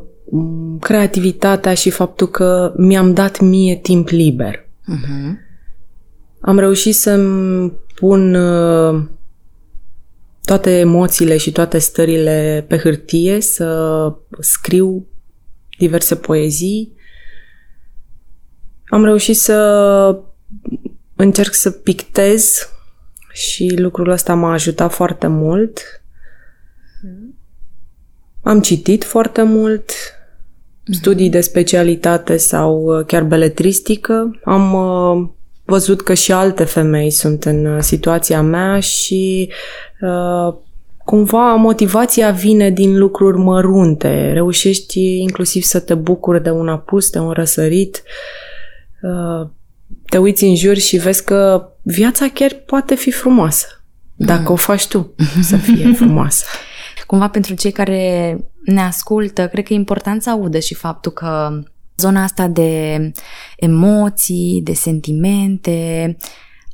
creativitatea 0.80 1.74
și 1.74 1.90
faptul 1.90 2.28
că 2.28 2.74
mi-am 2.78 3.14
dat 3.14 3.40
mie 3.40 3.76
timp 3.76 4.08
liber. 4.08 4.56
Uh-huh. 4.58 5.38
Am 6.40 6.60
reușit 6.60 6.96
să-mi 6.96 7.74
pun 7.96 8.34
uh, 8.34 9.02
toate 10.42 10.80
emoțiile 10.80 11.38
și 11.38 11.52
toate 11.52 11.78
stările 11.78 12.66
pe 12.68 12.78
hârtie, 12.78 13.42
să 13.42 14.14
scriu 14.40 15.06
diverse 15.78 16.16
poezii. 16.16 16.98
Am 18.90 19.04
reușit 19.04 19.38
să 19.38 20.20
încerc 21.16 21.54
să 21.54 21.72
pictez 21.72 22.70
și 23.32 23.76
lucrul 23.78 24.10
ăsta 24.10 24.34
m-a 24.34 24.52
ajutat 24.52 24.94
foarte 24.94 25.28
mult. 25.28 25.80
Am 28.44 28.62
citit 28.62 29.04
foarte 29.04 29.42
mult, 29.42 29.92
studii 30.92 31.30
de 31.30 31.42
specialitate 31.42 32.38
sau 32.38 32.84
uh, 32.84 33.06
chiar 33.06 33.24
beletristică. 33.24 34.40
Am 34.44 34.74
uh, 34.74 35.30
văzut 35.66 36.02
că 36.02 36.14
și 36.14 36.32
alte 36.32 36.64
femei 36.64 37.10
sunt 37.10 37.46
în 37.46 37.66
uh, 37.66 37.82
situația 37.82 38.42
mea 38.42 38.80
și 38.80 39.52
uh, 40.02 40.54
cumva 41.06 41.56
motivația 41.56 42.32
vine 42.32 42.70
din 42.70 42.98
lucruri 42.98 43.38
mărunte. 43.38 44.32
Reușești 44.34 45.20
inclusiv 45.20 45.64
să 45.64 45.80
te 45.80 45.94
bucuri 45.94 46.44
de 46.44 46.50
un 46.50 46.68
apus, 46.68 47.10
de 47.10 47.20
un 47.20 47.32
răsărit. 47.32 48.04
Uh, 48.06 48.49
te 50.06 50.18
uiți 50.18 50.44
în 50.44 50.56
jur 50.56 50.78
și 50.78 50.98
vezi 50.98 51.24
că 51.24 51.70
viața 51.82 52.28
chiar 52.28 52.54
poate 52.54 52.96
fi 52.96 53.12
frumoasă. 53.12 53.68
Dacă 54.16 54.42
mm. 54.42 54.52
o 54.52 54.56
faci 54.56 54.88
tu 54.88 55.16
să 55.50 55.58
fie 55.58 55.94
frumoasă. 55.94 56.46
Cumva 57.08 57.30
pentru 57.30 57.54
cei 57.54 57.72
care 57.72 58.38
ne 58.66 58.82
ascultă, 58.82 59.48
cred 59.48 59.66
că 59.66 59.74
e 59.74 59.76
important 59.76 60.22
să 60.22 60.30
audă 60.30 60.60
și 60.60 60.74
faptul 60.74 61.12
că 61.12 61.62
zona 61.98 62.24
asta 62.24 62.48
de 62.48 63.12
emoții, 63.58 64.62
de 64.64 64.74
sentimente, 64.74 66.18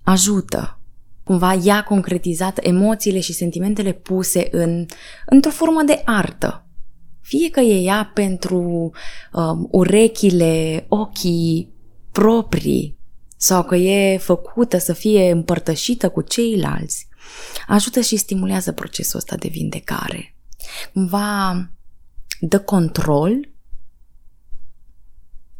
ajută. 0.03 0.79
Cumva 1.23 1.53
ea 1.53 1.83
concretizat 1.83 2.59
emoțiile 2.61 3.19
și 3.19 3.33
sentimentele 3.33 3.91
puse 3.91 4.47
în, 4.51 4.85
într-o 5.25 5.49
formă 5.49 5.81
de 5.85 6.01
artă. 6.05 6.65
Fie 7.21 7.49
că 7.49 7.59
e 7.59 7.81
ea 7.81 8.11
pentru 8.13 8.91
um, 9.33 9.67
urechile, 9.71 10.85
ochii 10.87 11.74
proprii 12.19 12.97
sau 13.37 13.63
că 13.63 13.75
e 13.75 14.17
făcută 14.17 14.77
să 14.77 14.93
fie 14.93 15.31
împărtășită 15.31 16.09
cu 16.09 16.21
ceilalți, 16.21 17.07
ajută 17.67 17.99
și 17.99 18.15
stimulează 18.15 18.71
procesul 18.71 19.19
ăsta 19.19 19.35
de 19.35 19.47
vindecare. 19.47 20.35
Cumva 20.93 21.69
dă 22.39 22.59
control 22.59 23.49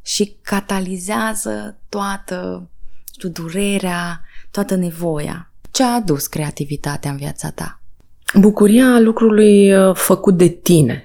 și 0.02 0.38
catalizează 0.42 1.80
toată 1.90 2.70
știu, 3.14 3.30
durerea, 3.30 4.22
toată 4.52 4.76
nevoia. 4.76 5.52
Ce 5.72 5.84
a 5.84 5.94
adus 5.94 6.28
creativitatea 6.28 7.12
în 7.12 7.18
viața 7.18 7.50
ta? 7.50 7.82
Bucuria 8.40 9.00
lucrului 9.00 9.74
uh, 9.74 9.96
făcut 9.96 10.38
de 10.38 10.48
tine 10.48 11.04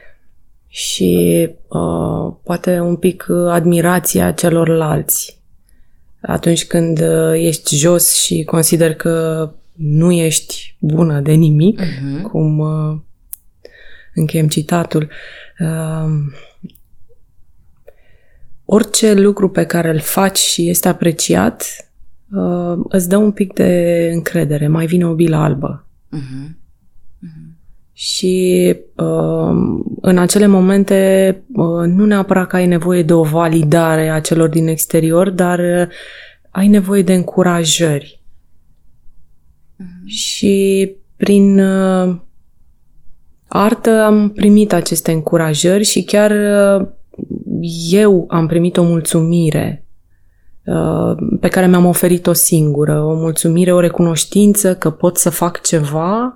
și 0.67 1.49
uh, 1.69 2.35
poate 2.43 2.81
un 2.81 2.97
pic 2.97 3.27
uh, 3.29 3.51
admirația 3.51 4.33
celorlalți. 4.33 5.40
Atunci 6.21 6.67
când 6.67 7.01
uh, 7.01 7.33
ești 7.35 7.77
jos 7.77 8.15
și 8.15 8.45
consider 8.45 8.95
că 8.95 9.51
nu 9.73 10.13
ești 10.13 10.77
bună 10.79 11.21
de 11.21 11.33
nimic, 11.33 11.81
uh-huh. 11.81 12.23
cum 12.23 12.59
uh, 12.59 12.99
încheiem 14.15 14.49
citatul, 14.49 15.09
uh, 15.59 16.11
orice 18.65 19.13
lucru 19.13 19.49
pe 19.49 19.65
care 19.65 19.91
îl 19.91 19.99
faci 19.99 20.39
și 20.39 20.69
este 20.69 20.89
apreciat, 20.89 21.91
uh, 22.33 22.79
îți 22.89 23.09
dă 23.09 23.17
un 23.17 23.33
pic 23.33 23.53
de 23.53 24.11
încredere, 24.13 24.69
mai 24.69 24.87
vine 24.87 25.07
o 25.07 25.15
bilă 25.15 25.37
albă. 25.37 25.87
Uh-huh. 26.17 26.60
Uh-huh. 28.01 28.07
Și 28.07 28.77
uh, 28.97 29.81
în 30.01 30.19
acele 30.19 30.47
momente 30.47 31.43
uh, 31.53 31.87
nu 31.87 32.05
neapărat 32.05 32.47
că 32.47 32.57
ai 32.57 32.67
nevoie 32.67 33.03
de 33.03 33.13
o 33.13 33.23
validare 33.23 34.09
a 34.09 34.21
celor 34.21 34.49
din 34.49 34.67
exterior, 34.67 35.31
dar 35.31 35.59
uh, 35.59 35.89
ai 36.51 36.69
nevoie 36.69 37.03
de 37.03 37.15
încurajări. 37.15 38.23
Uh-huh. 39.79 40.07
Și 40.07 40.91
prin 41.17 41.59
uh, 41.59 42.17
artă 43.49 44.03
am 44.03 44.31
primit 44.31 44.73
aceste 44.73 45.13
încurajări 45.13 45.85
și 45.85 46.03
chiar 46.03 46.31
uh, 46.31 46.87
eu 47.91 48.25
am 48.29 48.47
primit 48.47 48.77
o 48.77 48.83
mulțumire 48.83 49.85
uh, 50.65 51.17
pe 51.41 51.49
care 51.49 51.67
mi-am 51.67 51.85
oferit-o 51.85 52.33
singură, 52.33 53.03
o 53.03 53.15
mulțumire, 53.15 53.73
o 53.73 53.81
recunoștință 53.81 54.75
că 54.75 54.91
pot 54.91 55.17
să 55.17 55.31
fac 55.31 55.61
ceva, 55.61 56.25
uh, 56.25 56.33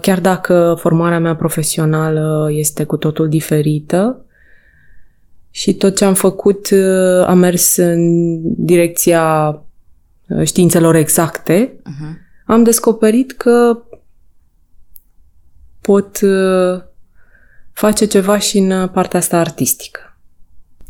chiar 0.00 0.20
dacă 0.20 0.76
formarea 0.78 1.18
mea 1.18 1.36
profesională 1.36 2.48
este 2.50 2.84
cu 2.84 2.96
totul 2.96 3.28
diferită. 3.28 4.24
Și 5.50 5.74
tot 5.74 5.96
ce 5.96 6.04
am 6.04 6.14
făcut 6.14 6.70
uh, 6.70 7.26
a 7.26 7.32
mers 7.32 7.76
în 7.76 8.40
direcția 8.64 9.58
științelor 10.44 10.94
exacte. 10.94 11.72
Uh-huh. 11.78 12.22
Am 12.46 12.62
descoperit 12.62 13.32
că 13.32 13.78
pot 15.80 16.18
face 17.72 18.04
ceva 18.04 18.38
și 18.38 18.58
în 18.58 18.88
partea 18.88 19.18
asta 19.18 19.38
artistică. 19.38 20.16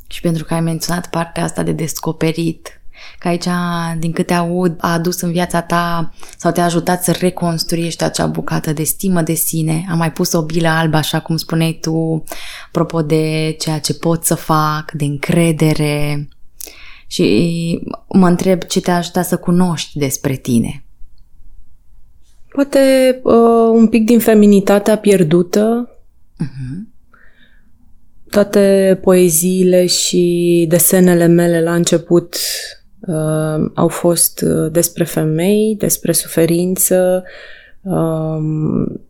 Și 0.06 0.20
pentru 0.20 0.44
că 0.44 0.54
ai 0.54 0.60
menționat 0.60 1.10
partea 1.10 1.42
asta 1.42 1.62
de 1.62 1.72
descoperit, 1.72 2.80
că 3.18 3.28
aici, 3.28 3.46
din 3.98 4.12
câte 4.12 4.34
aud, 4.34 4.74
a 4.78 4.92
adus 4.92 5.20
în 5.20 5.32
viața 5.32 5.62
ta 5.62 6.12
sau 6.36 6.52
te-a 6.52 6.64
ajutat 6.64 7.04
să 7.04 7.16
reconstruiești 7.20 8.04
acea 8.04 8.26
bucată 8.26 8.72
de 8.72 8.82
stimă 8.82 9.22
de 9.22 9.34
sine. 9.34 9.86
Am 9.90 9.98
mai 9.98 10.12
pus 10.12 10.32
o 10.32 10.42
bilă 10.42 10.68
albă, 10.68 10.96
așa 10.96 11.20
cum 11.20 11.36
spuneai 11.36 11.78
tu, 11.80 12.24
apropo 12.66 13.02
de 13.02 13.54
ceea 13.58 13.78
ce 13.78 13.94
pot 13.94 14.24
să 14.24 14.34
fac, 14.34 14.92
de 14.92 15.04
încredere. 15.04 16.28
Și 17.06 17.80
mă 18.08 18.28
întreb 18.28 18.62
ce 18.62 18.80
te-a 18.80 18.96
ajutat 18.96 19.26
să 19.26 19.36
cunoști 19.36 19.98
despre 19.98 20.34
tine. 20.34 20.84
Poate 22.48 22.80
uh, 23.22 23.70
un 23.72 23.86
pic 23.86 24.04
din 24.04 24.18
feminitatea 24.18 24.98
pierdută, 24.98 25.88
uh-huh 26.42 26.92
toate 28.34 28.98
poeziile 29.02 29.86
și 29.86 30.64
desenele 30.68 31.26
mele 31.26 31.62
la 31.62 31.74
început 31.74 32.36
uh, 33.06 33.70
au 33.74 33.88
fost 33.88 34.40
uh, 34.40 34.72
despre 34.72 35.04
femei, 35.04 35.76
despre 35.78 36.12
suferință 36.12 37.24
um, 37.82 39.00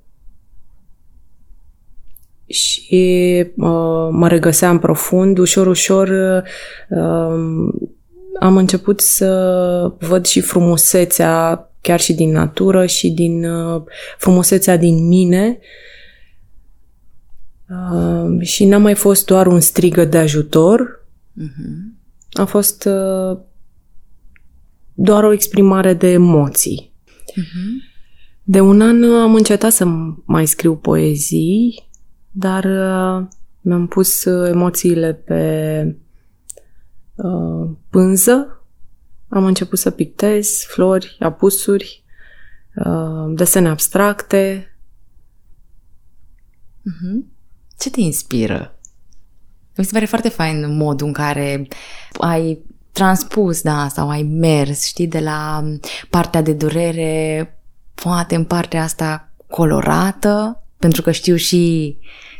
și 2.46 3.44
uh, 3.56 4.08
mă 4.10 4.28
regăseam 4.28 4.78
profund. 4.78 5.38
Ușor, 5.38 5.66
ușor 5.66 6.08
uh, 6.88 7.74
am 8.40 8.56
început 8.56 9.00
să 9.00 9.92
văd 9.98 10.26
și 10.26 10.40
frumusețea 10.40 11.68
chiar 11.80 12.00
și 12.00 12.12
din 12.12 12.30
natură 12.30 12.86
și 12.86 13.10
din 13.10 13.44
uh, 13.44 13.82
frumusețea 14.18 14.76
din 14.76 15.06
mine 15.08 15.58
uh, 15.60 15.66
Uh, 17.70 18.40
și 18.40 18.64
n-a 18.64 18.78
mai 18.78 18.94
fost 18.94 19.26
doar 19.26 19.46
un 19.46 19.60
strigă 19.60 20.04
de 20.04 20.18
ajutor, 20.18 21.06
uh-huh. 21.40 21.98
a 22.32 22.44
fost 22.44 22.84
uh, 22.84 23.38
doar 24.94 25.24
o 25.24 25.32
exprimare 25.32 25.94
de 25.94 26.06
emoții. 26.10 26.92
Uh-huh. 27.30 27.92
De 28.42 28.60
un 28.60 28.80
an 28.80 29.04
am 29.04 29.34
încetat 29.34 29.72
să 29.72 29.84
mai 30.24 30.46
scriu 30.46 30.76
poezii, 30.76 31.88
dar 32.30 32.64
uh, 32.64 33.26
mi-am 33.60 33.86
pus 33.86 34.24
uh, 34.24 34.48
emoțiile 34.48 35.14
pe 35.14 35.96
uh, 37.14 37.70
pânză, 37.90 38.64
am 39.28 39.44
început 39.44 39.78
să 39.78 39.90
pictez 39.90 40.64
flori, 40.68 41.16
apusuri, 41.20 42.04
uh, 42.74 43.34
desene 43.34 43.68
abstracte. 43.68 44.68
Uh-huh. 46.78 47.32
Ce 47.78 47.90
te 47.90 48.00
inspiră? 48.00 48.78
Mi 49.76 49.84
se 49.84 49.92
pare 49.92 50.04
foarte 50.04 50.28
fain 50.28 50.76
modul 50.76 51.06
în 51.06 51.12
care 51.12 51.68
ai 52.12 52.64
transpus, 52.94 53.62
da, 53.62 53.86
sau 53.90 54.08
ai 54.08 54.22
mers, 54.22 54.86
știi, 54.86 55.06
de 55.06 55.18
la 55.18 55.64
partea 56.10 56.42
de 56.42 56.52
durere, 56.52 57.58
poate 57.94 58.34
în 58.34 58.44
partea 58.44 58.82
asta 58.82 59.32
colorată, 59.50 60.62
pentru 60.78 61.02
că 61.02 61.10
știu 61.10 61.36
și 61.36 61.96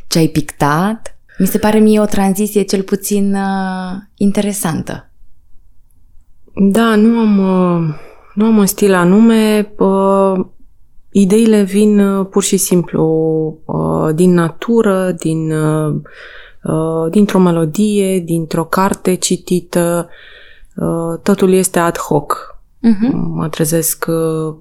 ce 0.07 0.17
ai 0.17 0.27
pictat. 0.27 1.19
Mi 1.37 1.47
se 1.47 1.57
pare 1.57 1.79
mie 1.79 1.99
o 1.99 2.05
tranziție 2.05 2.61
cel 2.61 2.81
puțin 2.81 3.35
uh, 3.35 3.95
interesantă. 4.17 5.09
Da, 6.53 6.95
nu 6.95 7.19
am, 7.19 7.37
uh, 7.37 7.95
nu 8.33 8.45
am 8.45 8.57
un 8.57 8.65
stil 8.65 8.93
anume. 8.93 9.73
Uh, 9.77 10.45
Ideile 11.11 11.63
vin 11.63 11.99
uh, 11.99 12.27
pur 12.29 12.43
și 12.43 12.57
simplu 12.57 13.03
uh, 13.65 14.15
din 14.15 14.33
natură, 14.33 15.11
din, 15.11 15.51
uh, 15.51 16.01
dintr-o 17.09 17.39
melodie, 17.39 18.19
dintr-o 18.19 18.65
carte 18.65 19.15
citită. 19.15 20.07
uh, 20.09 20.13
totul 21.23 21.53
este 21.53 21.79
ad 21.79 21.97
hoc. 21.97 22.55
Uh-huh. 22.85 23.11
Mă 23.11 23.49
trezesc 23.49 24.05
uh, 24.07 24.55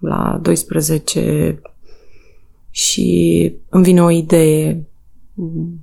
la 0.00 0.38
12 0.42 1.60
și 2.70 3.52
îmi 3.68 3.84
vine 3.84 4.02
o 4.02 4.10
idee. 4.10 4.84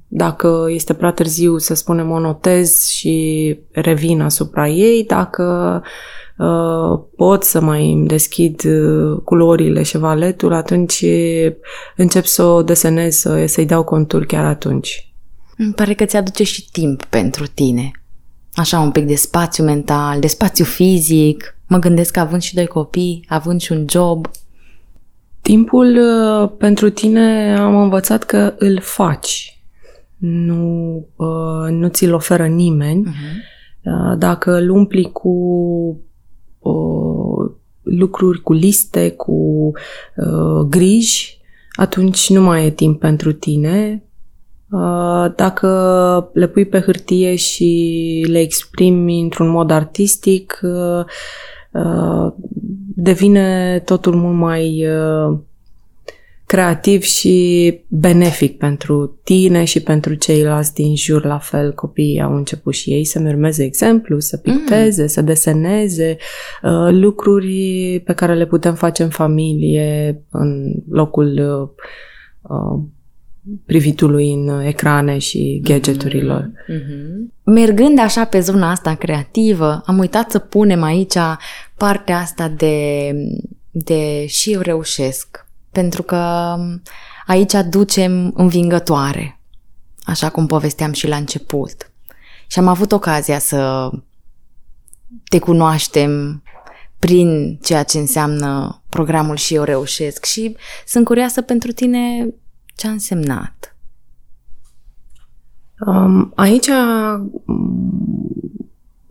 Dacă 0.07 0.65
este 0.69 0.93
prea 0.93 1.11
târziu, 1.11 1.57
să 1.57 1.73
spunem, 1.73 2.11
o 2.11 2.19
notez 2.19 2.87
și 2.87 3.59
revin 3.71 4.21
asupra 4.21 4.67
ei. 4.67 5.03
Dacă 5.07 5.81
uh, 6.37 6.99
pot 7.15 7.43
să 7.43 7.61
mai 7.61 8.03
deschid 8.07 8.63
uh, 8.63 9.19
culorile 9.23 9.83
și 9.83 9.97
valetul, 9.97 10.53
atunci 10.53 11.05
încep 11.95 12.25
să 12.25 12.43
o 12.43 12.63
desenez, 12.63 13.15
să, 13.15 13.45
să-i 13.45 13.65
dau 13.65 13.83
contur 13.83 14.25
chiar 14.25 14.45
atunci. 14.45 15.11
Îmi 15.57 15.73
pare 15.73 15.93
că 15.93 16.05
ți-aduce 16.05 16.43
și 16.43 16.71
timp 16.71 17.03
pentru 17.03 17.45
tine. 17.53 17.91
Așa 18.57 18.79
un 18.79 18.91
pic 18.91 19.05
de 19.05 19.15
spațiu 19.15 19.63
mental, 19.63 20.19
de 20.19 20.27
spațiu 20.27 20.65
fizic. 20.65 21.57
Mă 21.67 21.77
gândesc 21.77 22.11
că 22.11 22.19
având 22.19 22.41
și 22.41 22.55
doi 22.55 22.67
copii, 22.67 23.25
având 23.27 23.61
și 23.61 23.71
un 23.71 23.85
job, 23.89 24.27
Timpul 25.47 25.97
uh, 25.97 26.49
pentru 26.57 26.89
tine 26.89 27.57
am 27.57 27.75
învățat 27.75 28.23
că 28.23 28.53
îl 28.57 28.79
faci. 28.81 29.61
Nu, 30.17 30.95
uh, 31.15 31.69
nu 31.69 31.87
ți-l 31.87 32.13
oferă 32.13 32.45
nimeni. 32.45 33.07
Uh-huh. 33.07 34.17
Dacă 34.17 34.55
îl 34.55 34.69
umpli 34.69 35.11
cu 35.11 35.29
uh, 36.59 37.51
lucruri, 37.83 38.41
cu 38.41 38.53
liste, 38.53 39.11
cu 39.11 39.71
uh, 40.15 40.65
griji, 40.69 41.41
atunci 41.73 42.29
nu 42.29 42.41
mai 42.41 42.65
e 42.65 42.69
timp 42.69 42.99
pentru 42.99 43.33
tine. 43.33 44.03
Uh, 44.69 45.25
dacă 45.36 46.30
le 46.34 46.47
pui 46.47 46.65
pe 46.65 46.80
hârtie 46.80 47.36
și 47.36 48.25
le 48.30 48.39
exprimi 48.39 49.21
într-un 49.21 49.47
mod 49.47 49.71
artistic, 49.71 50.60
uh, 50.62 51.06
uh 51.71 52.34
devine 52.95 53.80
totul 53.86 54.15
mult 54.15 54.36
mai 54.36 54.88
uh, 54.88 55.38
creativ 56.45 57.01
și 57.01 57.80
benefic 57.88 58.58
pentru 58.58 59.19
tine 59.23 59.63
și 59.63 59.82
pentru 59.82 60.13
ceilalți 60.13 60.73
din 60.73 60.95
jur. 60.95 61.25
La 61.25 61.38
fel, 61.38 61.73
copiii 61.73 62.21
au 62.21 62.36
început 62.36 62.73
și 62.73 62.89
ei 62.89 63.06
să-mi 63.06 63.30
urmeze 63.30 63.63
exemplu, 63.63 64.19
să 64.19 64.38
picteze, 64.38 65.01
mm. 65.01 65.08
să 65.08 65.21
deseneze 65.21 66.17
uh, 66.63 66.88
lucruri 66.89 68.01
pe 68.06 68.13
care 68.13 68.34
le 68.34 68.45
putem 68.45 68.75
face 68.75 69.03
în 69.03 69.10
familie, 69.10 70.21
în 70.30 70.73
locul 70.89 71.27
uh, 71.27 71.69
uh 72.41 72.80
privitului 73.65 74.33
în 74.33 74.62
ecrane 74.62 75.17
și 75.17 75.60
gadgeturilor. 75.63 76.51
Mm-hmm. 76.51 77.33
Mergând 77.43 77.99
așa 77.99 78.25
pe 78.25 78.39
zona 78.39 78.71
asta 78.71 78.95
creativă, 78.95 79.83
am 79.86 79.97
uitat 79.97 80.31
să 80.31 80.39
punem 80.39 80.83
aici 80.83 81.17
partea 81.77 82.17
asta 82.17 82.47
de, 82.47 83.12
de 83.71 84.25
și 84.27 84.53
eu 84.53 84.62
reușesc. 84.62 85.45
Pentru 85.71 86.03
că 86.03 86.55
aici 87.25 87.53
ducem 87.69 88.33
învingătoare, 88.36 89.39
așa 90.03 90.29
cum 90.29 90.45
povesteam 90.45 90.91
și 90.91 91.07
la 91.07 91.15
început. 91.15 91.91
Și 92.47 92.60
am 92.60 92.67
avut 92.67 92.91
ocazia 92.91 93.39
să 93.39 93.89
te 95.23 95.39
cunoaștem 95.39 96.43
prin 96.99 97.60
ceea 97.63 97.83
ce 97.83 97.97
înseamnă 97.97 98.81
programul 98.89 99.36
și 99.36 99.55
eu 99.55 99.63
reușesc 99.63 100.25
și 100.25 100.55
sunt 100.86 101.05
curioasă 101.05 101.41
pentru 101.41 101.71
tine 101.71 102.33
ce 102.77 102.87
a 102.87 102.91
însemnat. 102.91 103.75
Um, 105.85 106.31
aici 106.35 106.69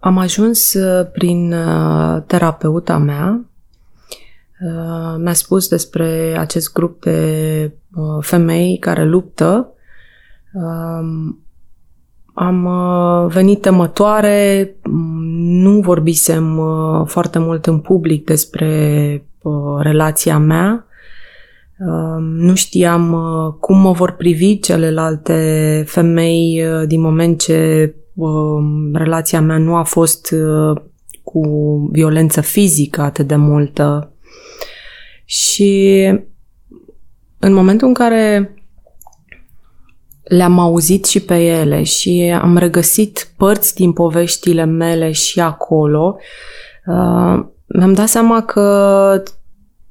am 0.01 0.19
ajuns 0.19 0.75
uh, 0.75 1.07
prin 1.13 1.53
uh, 1.53 2.23
terapeuta 2.27 2.99
mea. 2.99 3.45
Uh, 4.61 5.15
mi-a 5.19 5.33
spus 5.33 5.69
despre 5.69 6.37
acest 6.39 6.73
grup 6.73 7.03
de 7.03 7.73
femei 8.21 8.79
care 8.79 9.05
luptă. 9.05 9.73
Um, 10.53 11.41
am 12.35 12.69
venit 13.29 13.61
temătoare, 13.61 14.75
nu 15.37 15.81
vorbisem 15.81 16.61
foarte 17.05 17.39
mult 17.39 17.67
în 17.67 17.79
public 17.79 18.25
despre 18.25 19.25
relația 19.79 20.39
mea. 20.39 20.86
Um, 21.79 22.23
nu 22.23 22.55
știam 22.55 23.17
cum 23.61 23.79
mă 23.79 23.93
vor 23.93 24.11
privi 24.11 24.59
celelalte 24.59 25.85
femei 25.87 26.65
din 26.87 27.01
moment 27.01 27.41
ce 27.41 27.95
Um, 28.17 28.95
relația 28.95 29.41
mea 29.41 29.59
nu 29.59 29.75
a 29.75 29.83
fost 29.83 30.31
uh, 30.31 30.81
cu 31.23 31.41
violență 31.93 32.41
fizică 32.41 33.01
atât 33.01 33.27
de 33.27 33.37
multă. 33.37 34.13
Și 35.25 36.05
în 37.39 37.53
momentul 37.53 37.89
în 37.89 37.95
care 37.95 38.55
le-am 40.23 40.59
auzit 40.59 41.05
și 41.05 41.21
pe 41.21 41.35
ele 41.35 41.83
și 41.83 42.39
am 42.41 42.57
regăsit 42.57 43.33
părți 43.37 43.75
din 43.75 43.93
poveștile 43.93 44.65
mele 44.65 45.13
și 45.13 45.41
acolo, 45.41 46.17
uh, 46.87 47.45
mi-am 47.67 47.93
dat 47.95 48.09
seama 48.09 48.43
că 48.43 49.23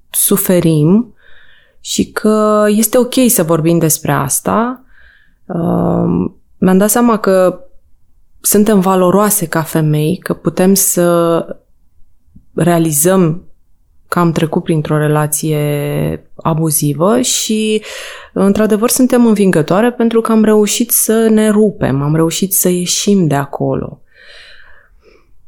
suferim 0.10 1.14
și 1.86 2.12
că 2.12 2.65
este 2.67 2.98
ok 2.98 3.13
să 3.28 3.43
vorbim 3.43 3.78
despre 3.78 4.12
asta. 4.12 4.84
Uh, 5.45 6.32
mi-am 6.58 6.78
dat 6.78 6.89
seama 6.89 7.17
că 7.17 7.60
suntem 8.41 8.80
valoroase 8.80 9.48
ca 9.48 9.62
femei, 9.62 10.17
că 10.17 10.34
putem 10.34 10.74
să 10.74 11.45
realizăm 12.54 13.43
că 14.08 14.19
am 14.19 14.32
trecut 14.32 14.63
printr-o 14.63 14.98
relație 14.98 15.60
abuzivă 16.36 17.21
și, 17.21 17.82
într-adevăr, 18.34 18.89
suntem 18.89 19.26
învingătoare 19.26 19.91
pentru 19.91 20.21
că 20.21 20.32
am 20.32 20.43
reușit 20.43 20.91
să 20.91 21.28
ne 21.30 21.50
rupem, 21.50 22.02
am 22.02 22.15
reușit 22.15 22.54
să 22.54 22.69
ieșim 22.69 23.28
de 23.28 23.36
acolo. 23.36 24.02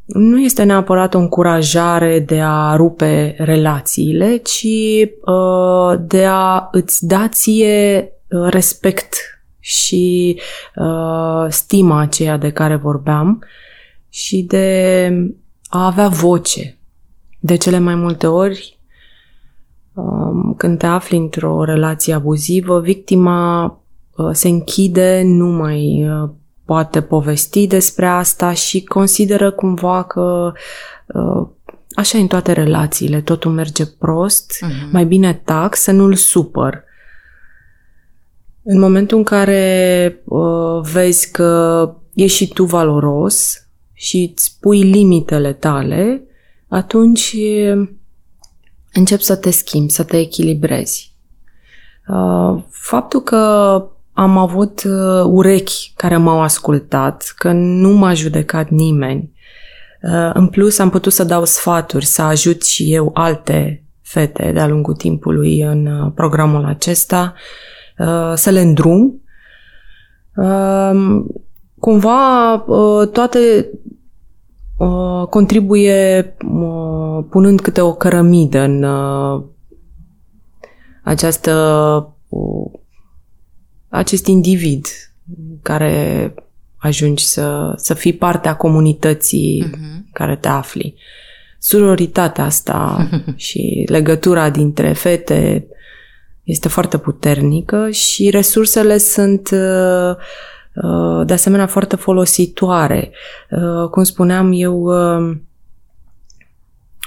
Nu 0.07 0.41
este 0.41 0.63
neapărat 0.63 1.13
o 1.13 1.17
încurajare 1.17 2.19
de 2.19 2.41
a 2.41 2.75
rupe 2.75 3.35
relațiile, 3.37 4.37
ci 4.37 4.67
uh, 5.25 5.99
de 6.07 6.25
a 6.25 6.67
îți 6.71 7.05
da 7.07 7.27
ție 7.27 8.11
uh, 8.29 8.49
respect 8.49 9.15
și 9.59 10.39
uh, 10.75 11.45
stima 11.49 11.99
aceea 11.99 12.37
de 12.37 12.51
care 12.51 12.75
vorbeam 12.75 13.43
și 14.09 14.41
de 14.41 15.09
a 15.69 15.85
avea 15.85 16.07
voce. 16.07 16.77
De 17.39 17.55
cele 17.55 17.79
mai 17.79 17.95
multe 17.95 18.27
ori, 18.27 18.79
um, 19.93 20.53
când 20.57 20.77
te 20.77 20.85
afli 20.85 21.17
într-o 21.17 21.63
relație 21.63 22.13
abuzivă, 22.13 22.81
victima 22.81 23.65
uh, 24.15 24.29
se 24.31 24.47
închide, 24.47 25.21
nu 25.25 25.47
mai 25.47 26.09
uh, 26.09 26.29
poate 26.67 27.01
povesti 27.01 27.67
despre 27.67 28.05
asta 28.05 28.53
și 28.53 28.83
consideră 28.83 29.51
cumva 29.51 30.03
că 30.03 30.51
uh, 31.05 31.47
așa 31.95 32.17
în 32.17 32.27
toate 32.27 32.51
relațiile, 32.51 33.21
totul 33.21 33.51
merge 33.51 33.85
prost, 33.85 34.53
uh-huh. 34.53 34.91
mai 34.91 35.05
bine 35.05 35.33
tac 35.33 35.75
să 35.75 35.91
nu-l 35.91 36.13
supăr. 36.13 36.83
În 38.63 38.79
momentul 38.79 39.17
în 39.17 39.23
care 39.23 40.21
uh, 40.25 40.81
vezi 40.91 41.31
că 41.31 41.91
ești 42.13 42.37
și 42.37 42.53
tu 42.53 42.63
valoros 42.63 43.67
și 43.93 44.31
îți 44.33 44.57
pui 44.59 44.81
limitele 44.81 45.53
tale, 45.53 46.23
atunci 46.67 47.35
uh, 47.37 47.89
începi 48.93 49.23
să 49.23 49.35
te 49.35 49.49
schimbi, 49.51 49.91
să 49.91 50.03
te 50.03 50.17
echilibrezi. 50.17 51.15
Uh, 52.07 52.63
faptul 52.69 53.21
că 53.21 53.83
am 54.17 54.37
avut 54.37 54.83
uh, 54.83 55.23
urechi 55.25 55.93
care 55.95 56.17
m-au 56.17 56.41
ascultat, 56.41 57.33
că 57.37 57.51
nu 57.51 57.89
m-a 57.89 58.13
judecat 58.13 58.69
nimeni. 58.69 59.31
Uh, 60.01 60.29
în 60.33 60.47
plus, 60.47 60.79
am 60.79 60.89
putut 60.89 61.13
să 61.13 61.23
dau 61.23 61.45
sfaturi, 61.45 62.05
să 62.05 62.21
ajut 62.21 62.63
și 62.65 62.93
eu 62.93 63.11
alte 63.13 63.83
fete 64.01 64.51
de-a 64.53 64.67
lungul 64.67 64.95
timpului 64.95 65.61
în 65.61 65.85
uh, 65.85 66.11
programul 66.15 66.65
acesta. 66.65 67.33
Uh, 67.35 67.41
Uh, 67.97 68.33
să 68.35 68.49
le 68.49 68.61
îndrum. 68.61 69.21
Um, 70.35 71.27
cumva 71.79 72.53
uh, 72.53 73.07
toate 73.07 73.69
uh, 74.77 75.27
contribuie 75.29 76.35
punând 77.29 77.61
câte 77.61 77.81
o 77.81 77.93
cărămidă 77.93 78.59
în 78.59 78.85
această 81.03 81.51
acest 83.89 84.27
individ 84.27 84.87
care 85.61 86.33
ajungi 86.77 87.25
să, 87.25 87.73
să 87.75 87.93
fii 87.93 88.13
parte 88.13 88.47
a 88.47 88.55
comunității 88.55 89.63
uh-huh. 89.67 90.11
care 90.13 90.35
te 90.35 90.47
afli. 90.47 90.95
Suroritatea 91.59 92.43
asta 92.43 93.07
și 93.35 93.85
legătura 93.87 94.49
dintre 94.49 94.93
fete 94.93 95.67
este 96.43 96.67
foarte 96.67 96.97
puternică 96.97 97.89
și 97.89 98.29
resursele 98.29 98.97
sunt 98.97 99.49
uh, 99.51 100.15
de 101.25 101.33
asemenea 101.33 101.67
foarte 101.67 101.95
folositoare. 101.95 103.11
Cum 103.91 104.03
spuneam, 104.03 104.51
eu 104.53 104.89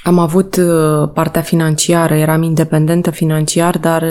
am 0.02 0.18
avut 0.18 0.56
uh, 0.56 1.08
partea 1.14 1.42
financiară, 1.42 2.14
eram 2.14 2.42
independentă 2.42 3.10
financiar, 3.10 3.78
dar 3.78 4.02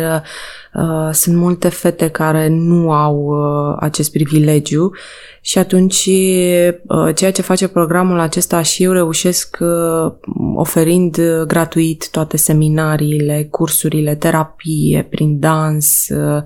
uh, 0.73 1.09
sunt 1.11 1.35
multe 1.35 1.69
fete 1.69 2.09
care 2.09 2.47
nu 2.47 2.91
au 2.91 3.15
uh, 3.15 3.77
acest 3.79 4.11
privilegiu 4.11 4.91
și 5.41 5.57
atunci 5.57 6.05
uh, 6.05 7.15
ceea 7.15 7.31
ce 7.31 7.41
face 7.41 7.67
programul 7.67 8.19
acesta 8.19 8.61
și 8.61 8.83
eu 8.83 8.91
reușesc 8.91 9.57
uh, 9.59 10.13
oferind 10.55 11.17
uh, 11.17 11.41
gratuit 11.47 12.09
toate 12.09 12.37
seminariile, 12.37 13.47
cursurile, 13.51 14.15
terapie, 14.15 15.07
prin 15.09 15.39
dans, 15.39 16.07
uh, 16.09 16.43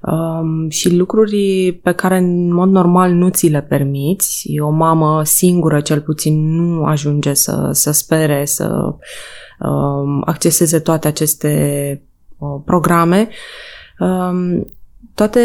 um, 0.00 0.68
și 0.68 0.96
lucruri 0.96 1.72
pe 1.82 1.92
care 1.92 2.16
în 2.16 2.52
mod 2.52 2.68
normal 2.68 3.12
nu 3.12 3.28
ți 3.28 3.48
le 3.48 3.62
permiți. 3.62 4.58
O 4.58 4.70
mamă 4.70 5.24
singură, 5.24 5.80
cel 5.80 6.00
puțin, 6.00 6.54
nu 6.54 6.84
ajunge 6.84 7.34
să, 7.34 7.70
să 7.72 7.90
spere 7.90 8.44
să 8.44 8.94
um, 9.58 10.22
acceseze 10.24 10.78
toate 10.78 11.08
aceste 11.08 12.02
uh, 12.38 12.60
programe. 12.64 13.28
Um, 13.98 14.66
toate 15.14 15.40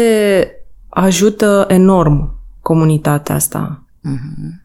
ajută 0.88 1.64
enorm 1.68 2.38
comunitatea 2.60 3.34
asta. 3.34 3.84
Mm-hmm. 3.98 4.64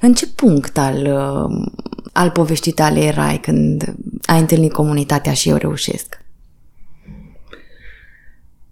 În 0.00 0.14
ce 0.14 0.26
punct 0.26 0.78
al, 0.78 0.96
uh, 0.96 1.70
al 2.12 2.30
poveștii 2.30 2.72
tale 2.72 3.00
erai 3.00 3.38
când 3.38 3.94
ai 4.22 4.40
întâlnit 4.40 4.72
comunitatea 4.72 5.32
și 5.32 5.48
eu 5.48 5.56
reușesc? 5.56 6.19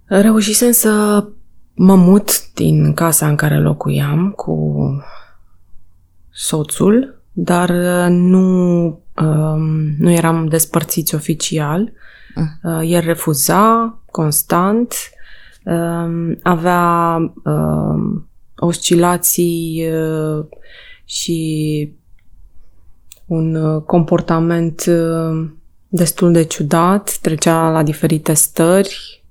Reușisem 0.09 0.71
să 0.71 1.25
mă 1.75 1.95
mut 1.95 2.53
din 2.53 2.95
casa 2.95 3.29
în 3.29 3.37
care 3.37 3.59
locuiam 3.59 4.31
cu 4.31 4.79
soțul, 6.31 7.23
dar 7.33 7.71
nu, 8.09 8.85
um, 9.21 9.97
nu 9.99 10.11
eram 10.11 10.47
despărțiți 10.47 11.15
oficial. 11.15 11.93
Uh. 12.63 12.81
El 12.85 13.01
refuza 13.01 13.99
constant, 14.11 14.95
um, 15.65 16.39
avea 16.43 17.17
um, 17.45 18.29
oscilații 18.57 19.89
uh, 19.93 20.45
și 21.05 21.93
un 23.27 23.55
uh, 23.55 23.83
comportament 23.83 24.85
destul 25.89 26.33
de 26.33 26.43
ciudat, 26.43 27.19
trecea 27.21 27.71
la 27.71 27.83
diferite 27.83 28.33
stări, 28.33 29.23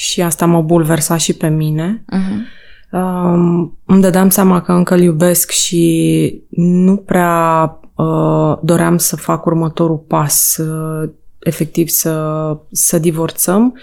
și 0.00 0.22
asta 0.22 0.46
mă 0.46 0.62
bulversa 0.62 1.16
și 1.16 1.32
pe 1.32 1.48
mine. 1.48 2.04
Uh-huh. 2.12 2.58
Um, 2.90 3.78
îmi 3.86 4.00
dădeam 4.00 4.28
seama 4.28 4.62
că 4.62 4.72
încă 4.72 4.94
îl 4.94 5.00
iubesc 5.00 5.50
și 5.50 6.42
nu 6.50 6.96
prea 6.96 7.78
uh, 7.94 8.56
doream 8.62 8.98
să 8.98 9.16
fac 9.16 9.46
următorul 9.46 9.96
pas, 9.96 10.56
uh, 10.56 11.10
efectiv 11.38 11.88
să, 11.88 12.56
să 12.70 12.98
divorțăm, 12.98 13.74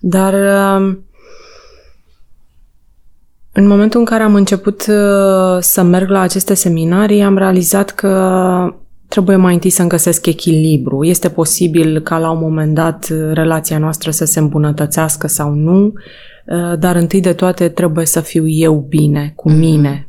dar 0.00 0.32
uh, 0.32 0.96
în 3.52 3.66
momentul 3.66 4.00
în 4.00 4.06
care 4.06 4.22
am 4.22 4.34
început 4.34 4.80
uh, 4.80 5.58
să 5.60 5.82
merg 5.82 6.08
la 6.08 6.20
aceste 6.20 6.54
seminarii, 6.54 7.22
am 7.22 7.38
realizat 7.38 7.90
că 7.90 8.74
trebuie 9.08 9.36
mai 9.36 9.54
întâi 9.54 9.70
să-mi 9.70 9.88
găsesc 9.88 10.26
echilibru. 10.26 11.04
Este 11.04 11.28
posibil 11.28 12.00
ca 12.00 12.18
la 12.18 12.30
un 12.30 12.38
moment 12.40 12.74
dat 12.74 13.08
uh, 13.10 13.30
relația 13.32 13.78
noastră 13.78 14.10
să 14.10 14.24
se 14.24 14.38
îmbunătățească 14.38 15.26
sau 15.26 15.54
nu, 15.54 15.92
uh, 16.46 16.78
dar 16.78 16.96
întâi 16.96 17.20
de 17.20 17.32
toate 17.32 17.68
trebuie 17.68 18.06
să 18.06 18.20
fiu 18.20 18.48
eu 18.48 18.86
bine 18.88 19.32
cu 19.36 19.48
mhm. 19.48 19.58
mine, 19.58 20.08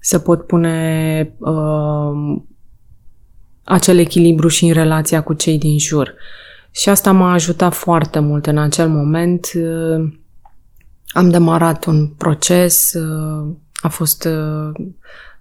să 0.00 0.18
pot 0.18 0.46
pune 0.46 1.32
uh, 1.38 2.40
acel 3.64 3.98
echilibru 3.98 4.48
și 4.48 4.64
în 4.64 4.72
relația 4.72 5.22
cu 5.22 5.32
cei 5.32 5.58
din 5.58 5.78
jur. 5.78 6.14
Și 6.70 6.88
asta 6.88 7.12
m-a 7.12 7.32
ajutat 7.32 7.74
foarte 7.74 8.18
mult 8.18 8.46
în 8.46 8.58
acel 8.58 8.88
moment. 8.88 9.50
Uh, 9.54 10.12
am 11.06 11.30
demarat 11.30 11.84
un 11.84 12.08
proces, 12.08 12.92
uh, 12.92 13.54
a 13.74 13.88
fost 13.88 14.24
uh, 14.24 14.86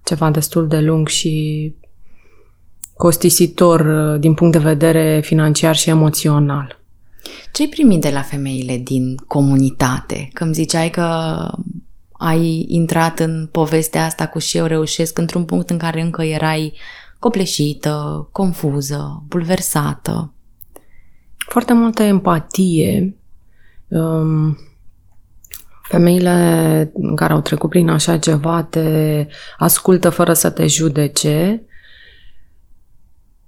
ceva 0.04 0.32
destul 0.32 0.68
de 0.68 0.80
lung 0.80 1.08
și 1.08 1.74
costisitor 2.98 3.80
uh, 3.80 4.20
din 4.20 4.34
punct 4.34 4.54
de 4.54 4.64
vedere 4.64 5.22
financiar 5.24 5.76
și 5.76 5.90
emoțional. 5.90 6.80
Ce 7.52 7.62
ai 7.62 7.68
primit 7.68 8.02
de 8.02 8.10
la 8.10 8.22
femeile 8.22 8.78
din 8.78 9.16
comunitate? 9.28 10.30
Că 10.34 10.44
îmi 10.44 10.54
ziceai 10.54 10.90
că 10.90 11.38
ai 12.12 12.66
intrat 12.68 13.20
în 13.20 13.50
povestea 13.52 14.06
asta 14.06 14.28
cu 14.28 14.40
și 14.40 14.58
eu 14.58 14.66
reușesc 14.66 15.18
într-un 15.18 15.46
punct 15.46 15.70
în 15.70 15.78
care 15.78 16.02
încă 16.02 16.24
erai 16.24 16.74
copleșită, 17.20 18.28
confuză, 18.32 19.24
bulversată. 19.28 20.34
Foarte 21.38 21.74
multă 21.74 22.04
empatie. 22.04 23.16
Um, 23.88 24.58
femeile 25.82 26.92
care 27.16 27.34
au 27.34 27.42
trecut 27.42 27.70
prin 27.70 27.90
așa 27.90 28.18
ceva 28.18 28.64
te 28.64 29.28
ascultă 29.58 30.10
fără 30.10 30.34
să 30.34 30.50
te 30.50 30.68
judece 30.68 31.64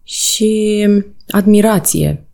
și 0.07 0.87
admirație. 1.29 2.27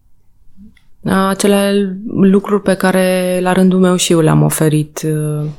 Acele 1.03 1.97
lucruri 2.05 2.61
pe 2.61 2.75
care 2.75 3.39
la 3.41 3.53
rândul 3.53 3.79
meu 3.79 3.95
și 3.95 4.11
eu 4.11 4.19
le-am 4.19 4.41
oferit 4.41 5.01
uh, 5.05 5.49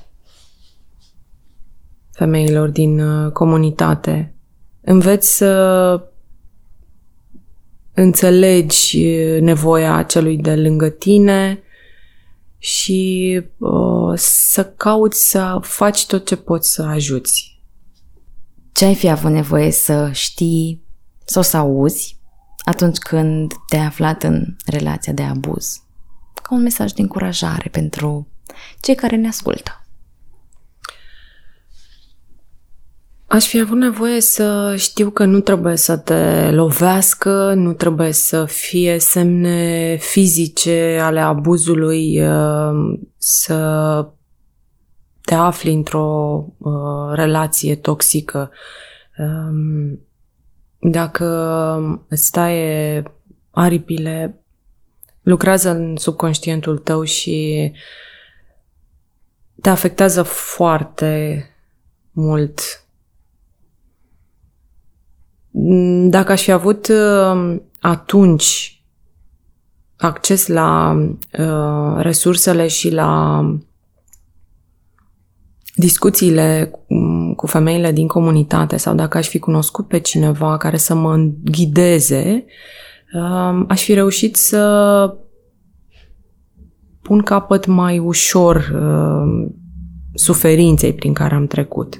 femeilor 2.11 2.69
din 2.69 3.01
uh, 3.01 3.33
comunitate. 3.33 4.35
Înveți 4.81 5.37
să 5.37 6.01
înțelegi 7.95 9.07
uh, 9.07 9.41
nevoia 9.41 10.03
celui 10.03 10.37
de 10.37 10.55
lângă 10.57 10.89
tine 10.89 11.63
și 12.59 13.41
uh, 13.59 14.13
să 14.17 14.65
cauți 14.65 15.31
să 15.31 15.59
faci 15.63 16.07
tot 16.07 16.27
ce 16.27 16.37
poți 16.37 16.73
să 16.73 16.83
ajuți. 16.83 17.63
Ce 18.73 18.85
ai 18.85 18.95
fi 18.95 19.09
avut 19.09 19.31
nevoie 19.31 19.71
să 19.71 20.11
știi 20.13 20.84
sau 21.25 21.43
să 21.43 21.57
auzi 21.57 22.19
atunci 22.65 22.99
când 22.99 23.53
te-ai 23.69 23.85
aflat 23.85 24.23
în 24.23 24.57
relația 24.67 25.13
de 25.13 25.23
abuz. 25.23 25.83
Ca 26.43 26.55
un 26.55 26.63
mesaj 26.63 26.93
de 26.93 27.03
încurajare 27.03 27.69
pentru 27.73 28.29
cei 28.81 28.95
care 28.95 29.17
ne 29.17 29.29
ascultă. 29.29 29.79
Aș 33.27 33.47
fi 33.47 33.61
avut 33.61 33.79
nevoie 33.79 34.21
să 34.21 34.75
știu 34.77 35.11
că 35.11 35.25
nu 35.25 35.41
trebuie 35.41 35.77
să 35.77 35.97
te 35.97 36.51
lovească, 36.51 37.55
nu 37.55 37.73
trebuie 37.73 38.13
să 38.13 38.45
fie 38.45 38.99
semne 38.99 39.97
fizice 40.01 40.99
ale 41.03 41.21
abuzului, 41.21 42.23
uh, 42.29 42.99
să 43.17 44.09
te 45.21 45.35
afli 45.35 45.73
într-o 45.73 46.45
uh, 46.59 46.73
relație 47.13 47.77
toxică. 47.77 48.51
Um, 50.85 50.91
dacă 50.91 51.27
îți 52.09 52.31
taie 52.31 53.03
aripile, 53.51 54.45
lucrează 55.23 55.71
în 55.71 55.97
subconștientul 55.97 56.79
tău 56.79 57.03
și 57.03 57.73
te 59.61 59.69
afectează 59.69 60.23
foarte 60.23 61.45
mult. 62.11 62.61
Dacă 66.09 66.33
aș 66.33 66.43
fi 66.43 66.51
avut 66.51 66.89
uh, 66.89 67.57
atunci 67.81 68.83
acces 69.97 70.47
la 70.47 70.97
uh, 71.39 71.97
resursele 71.97 72.67
și 72.67 72.91
la 72.91 73.41
discuțiile 75.75 76.71
cu 77.37 77.47
femeile 77.47 77.93
din 77.93 78.07
comunitate 78.07 78.77
sau 78.77 78.95
dacă 78.95 79.19
aș 79.19 79.29
fi 79.29 79.39
cunoscut 79.39 79.89
pe 79.89 79.99
cineva 79.99 80.57
care 80.57 80.77
să 80.77 80.95
mă 80.95 81.29
ghideze, 81.45 82.45
um, 83.13 83.65
aș 83.69 83.83
fi 83.83 83.95
reușit 83.95 84.37
să 84.37 85.15
pun 87.03 87.23
capăt 87.23 87.67
mai 87.67 87.99
ușor 87.99 88.73
um, 88.75 89.55
suferinței 90.15 90.93
prin 90.93 91.13
care 91.13 91.35
am 91.35 91.47
trecut. 91.47 91.99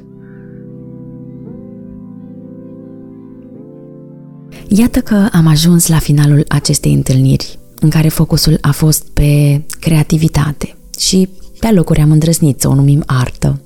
Iată 4.69 5.01
că 5.01 5.29
am 5.33 5.47
ajuns 5.47 5.89
la 5.89 5.99
finalul 5.99 6.45
acestei 6.49 6.93
întâlniri, 6.93 7.59
în 7.81 7.91
care 7.91 8.09
focusul 8.09 8.59
a 8.61 8.71
fost 8.71 9.13
pe 9.13 9.63
creativitate 9.81 10.77
și 10.99 11.29
pe 11.65 11.71
alocuri 11.71 12.01
am 12.01 12.11
îndrăznit 12.11 12.61
să 12.61 12.69
o 12.69 12.75
numim 12.75 13.03
artă, 13.07 13.61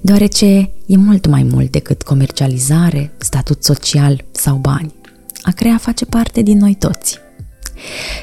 deoarece 0.00 0.70
e 0.86 0.96
mult 0.96 1.26
mai 1.26 1.42
mult 1.42 1.70
decât 1.70 2.02
comercializare, 2.02 3.12
statut 3.18 3.64
social 3.64 4.24
sau 4.30 4.56
bani. 4.56 4.94
A 5.42 5.50
crea 5.50 5.76
face 5.76 6.04
parte 6.04 6.42
din 6.42 6.58
noi 6.58 6.74
toți. 6.74 7.18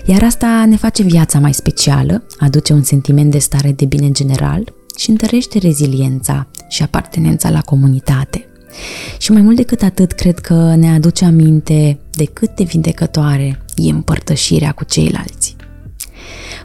Iar 0.06 0.24
asta 0.24 0.66
ne 0.68 0.76
face 0.76 1.04
viața 1.04 1.40
mai 1.40 1.54
specială, 1.54 2.24
aduce 2.40 2.74
un 2.74 2.84
sentiment 2.84 3.32
de 3.32 3.38
stare 3.38 3.72
de 3.72 3.86
bine 3.86 4.12
general 4.12 4.74
și 4.98 5.10
întărește 5.10 5.58
reziliența 5.58 6.48
și 6.70 6.84
apartenența 6.84 7.50
la 7.50 7.62
comunitate. 7.62 8.46
Și 9.18 9.32
mai 9.32 9.42
mult 9.42 9.56
decât 9.56 9.82
atât, 9.82 10.12
cred 10.12 10.40
că 10.40 10.76
ne 10.76 10.94
aduce 10.94 11.26
aminte 11.26 12.00
de 12.12 12.26
cât 12.26 12.56
de 12.56 12.64
vindecătoare 12.64 13.62
e 13.76 13.90
împărtășirea 13.90 14.72
cu 14.72 14.84
ceilalți. 14.84 15.37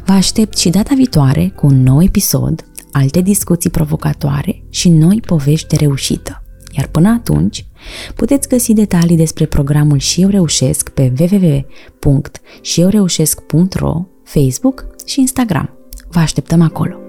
Vă 0.05 0.13
aștept 0.13 0.59
și 0.59 0.71
data 0.71 0.95
viitoare 0.95 1.53
cu 1.57 1.67
un 1.67 1.83
nou 1.83 2.03
episod, 2.03 2.65
alte 2.93 3.21
discuții 3.21 3.71
provocatoare 3.71 4.63
și 4.71 4.89
noi 4.89 5.23
povești 5.27 5.69
de 5.69 5.77
reușită. 5.77 6.43
Iar 6.77 6.87
până 6.87 7.09
atunci, 7.09 7.67
puteți 8.15 8.49
găsi 8.49 8.73
detalii 8.73 9.17
despre 9.17 9.47
programul 9.47 9.99
Și 9.99 10.23
eu 10.23 10.29
reușesc 10.29 10.89
pe 10.89 11.13
www.șieureușesc.ro, 11.19 14.07
Facebook 14.25 14.87
și 15.07 15.21
Instagram. 15.21 15.71
Vă 16.09 16.19
așteptăm 16.19 16.61
acolo! 16.61 17.02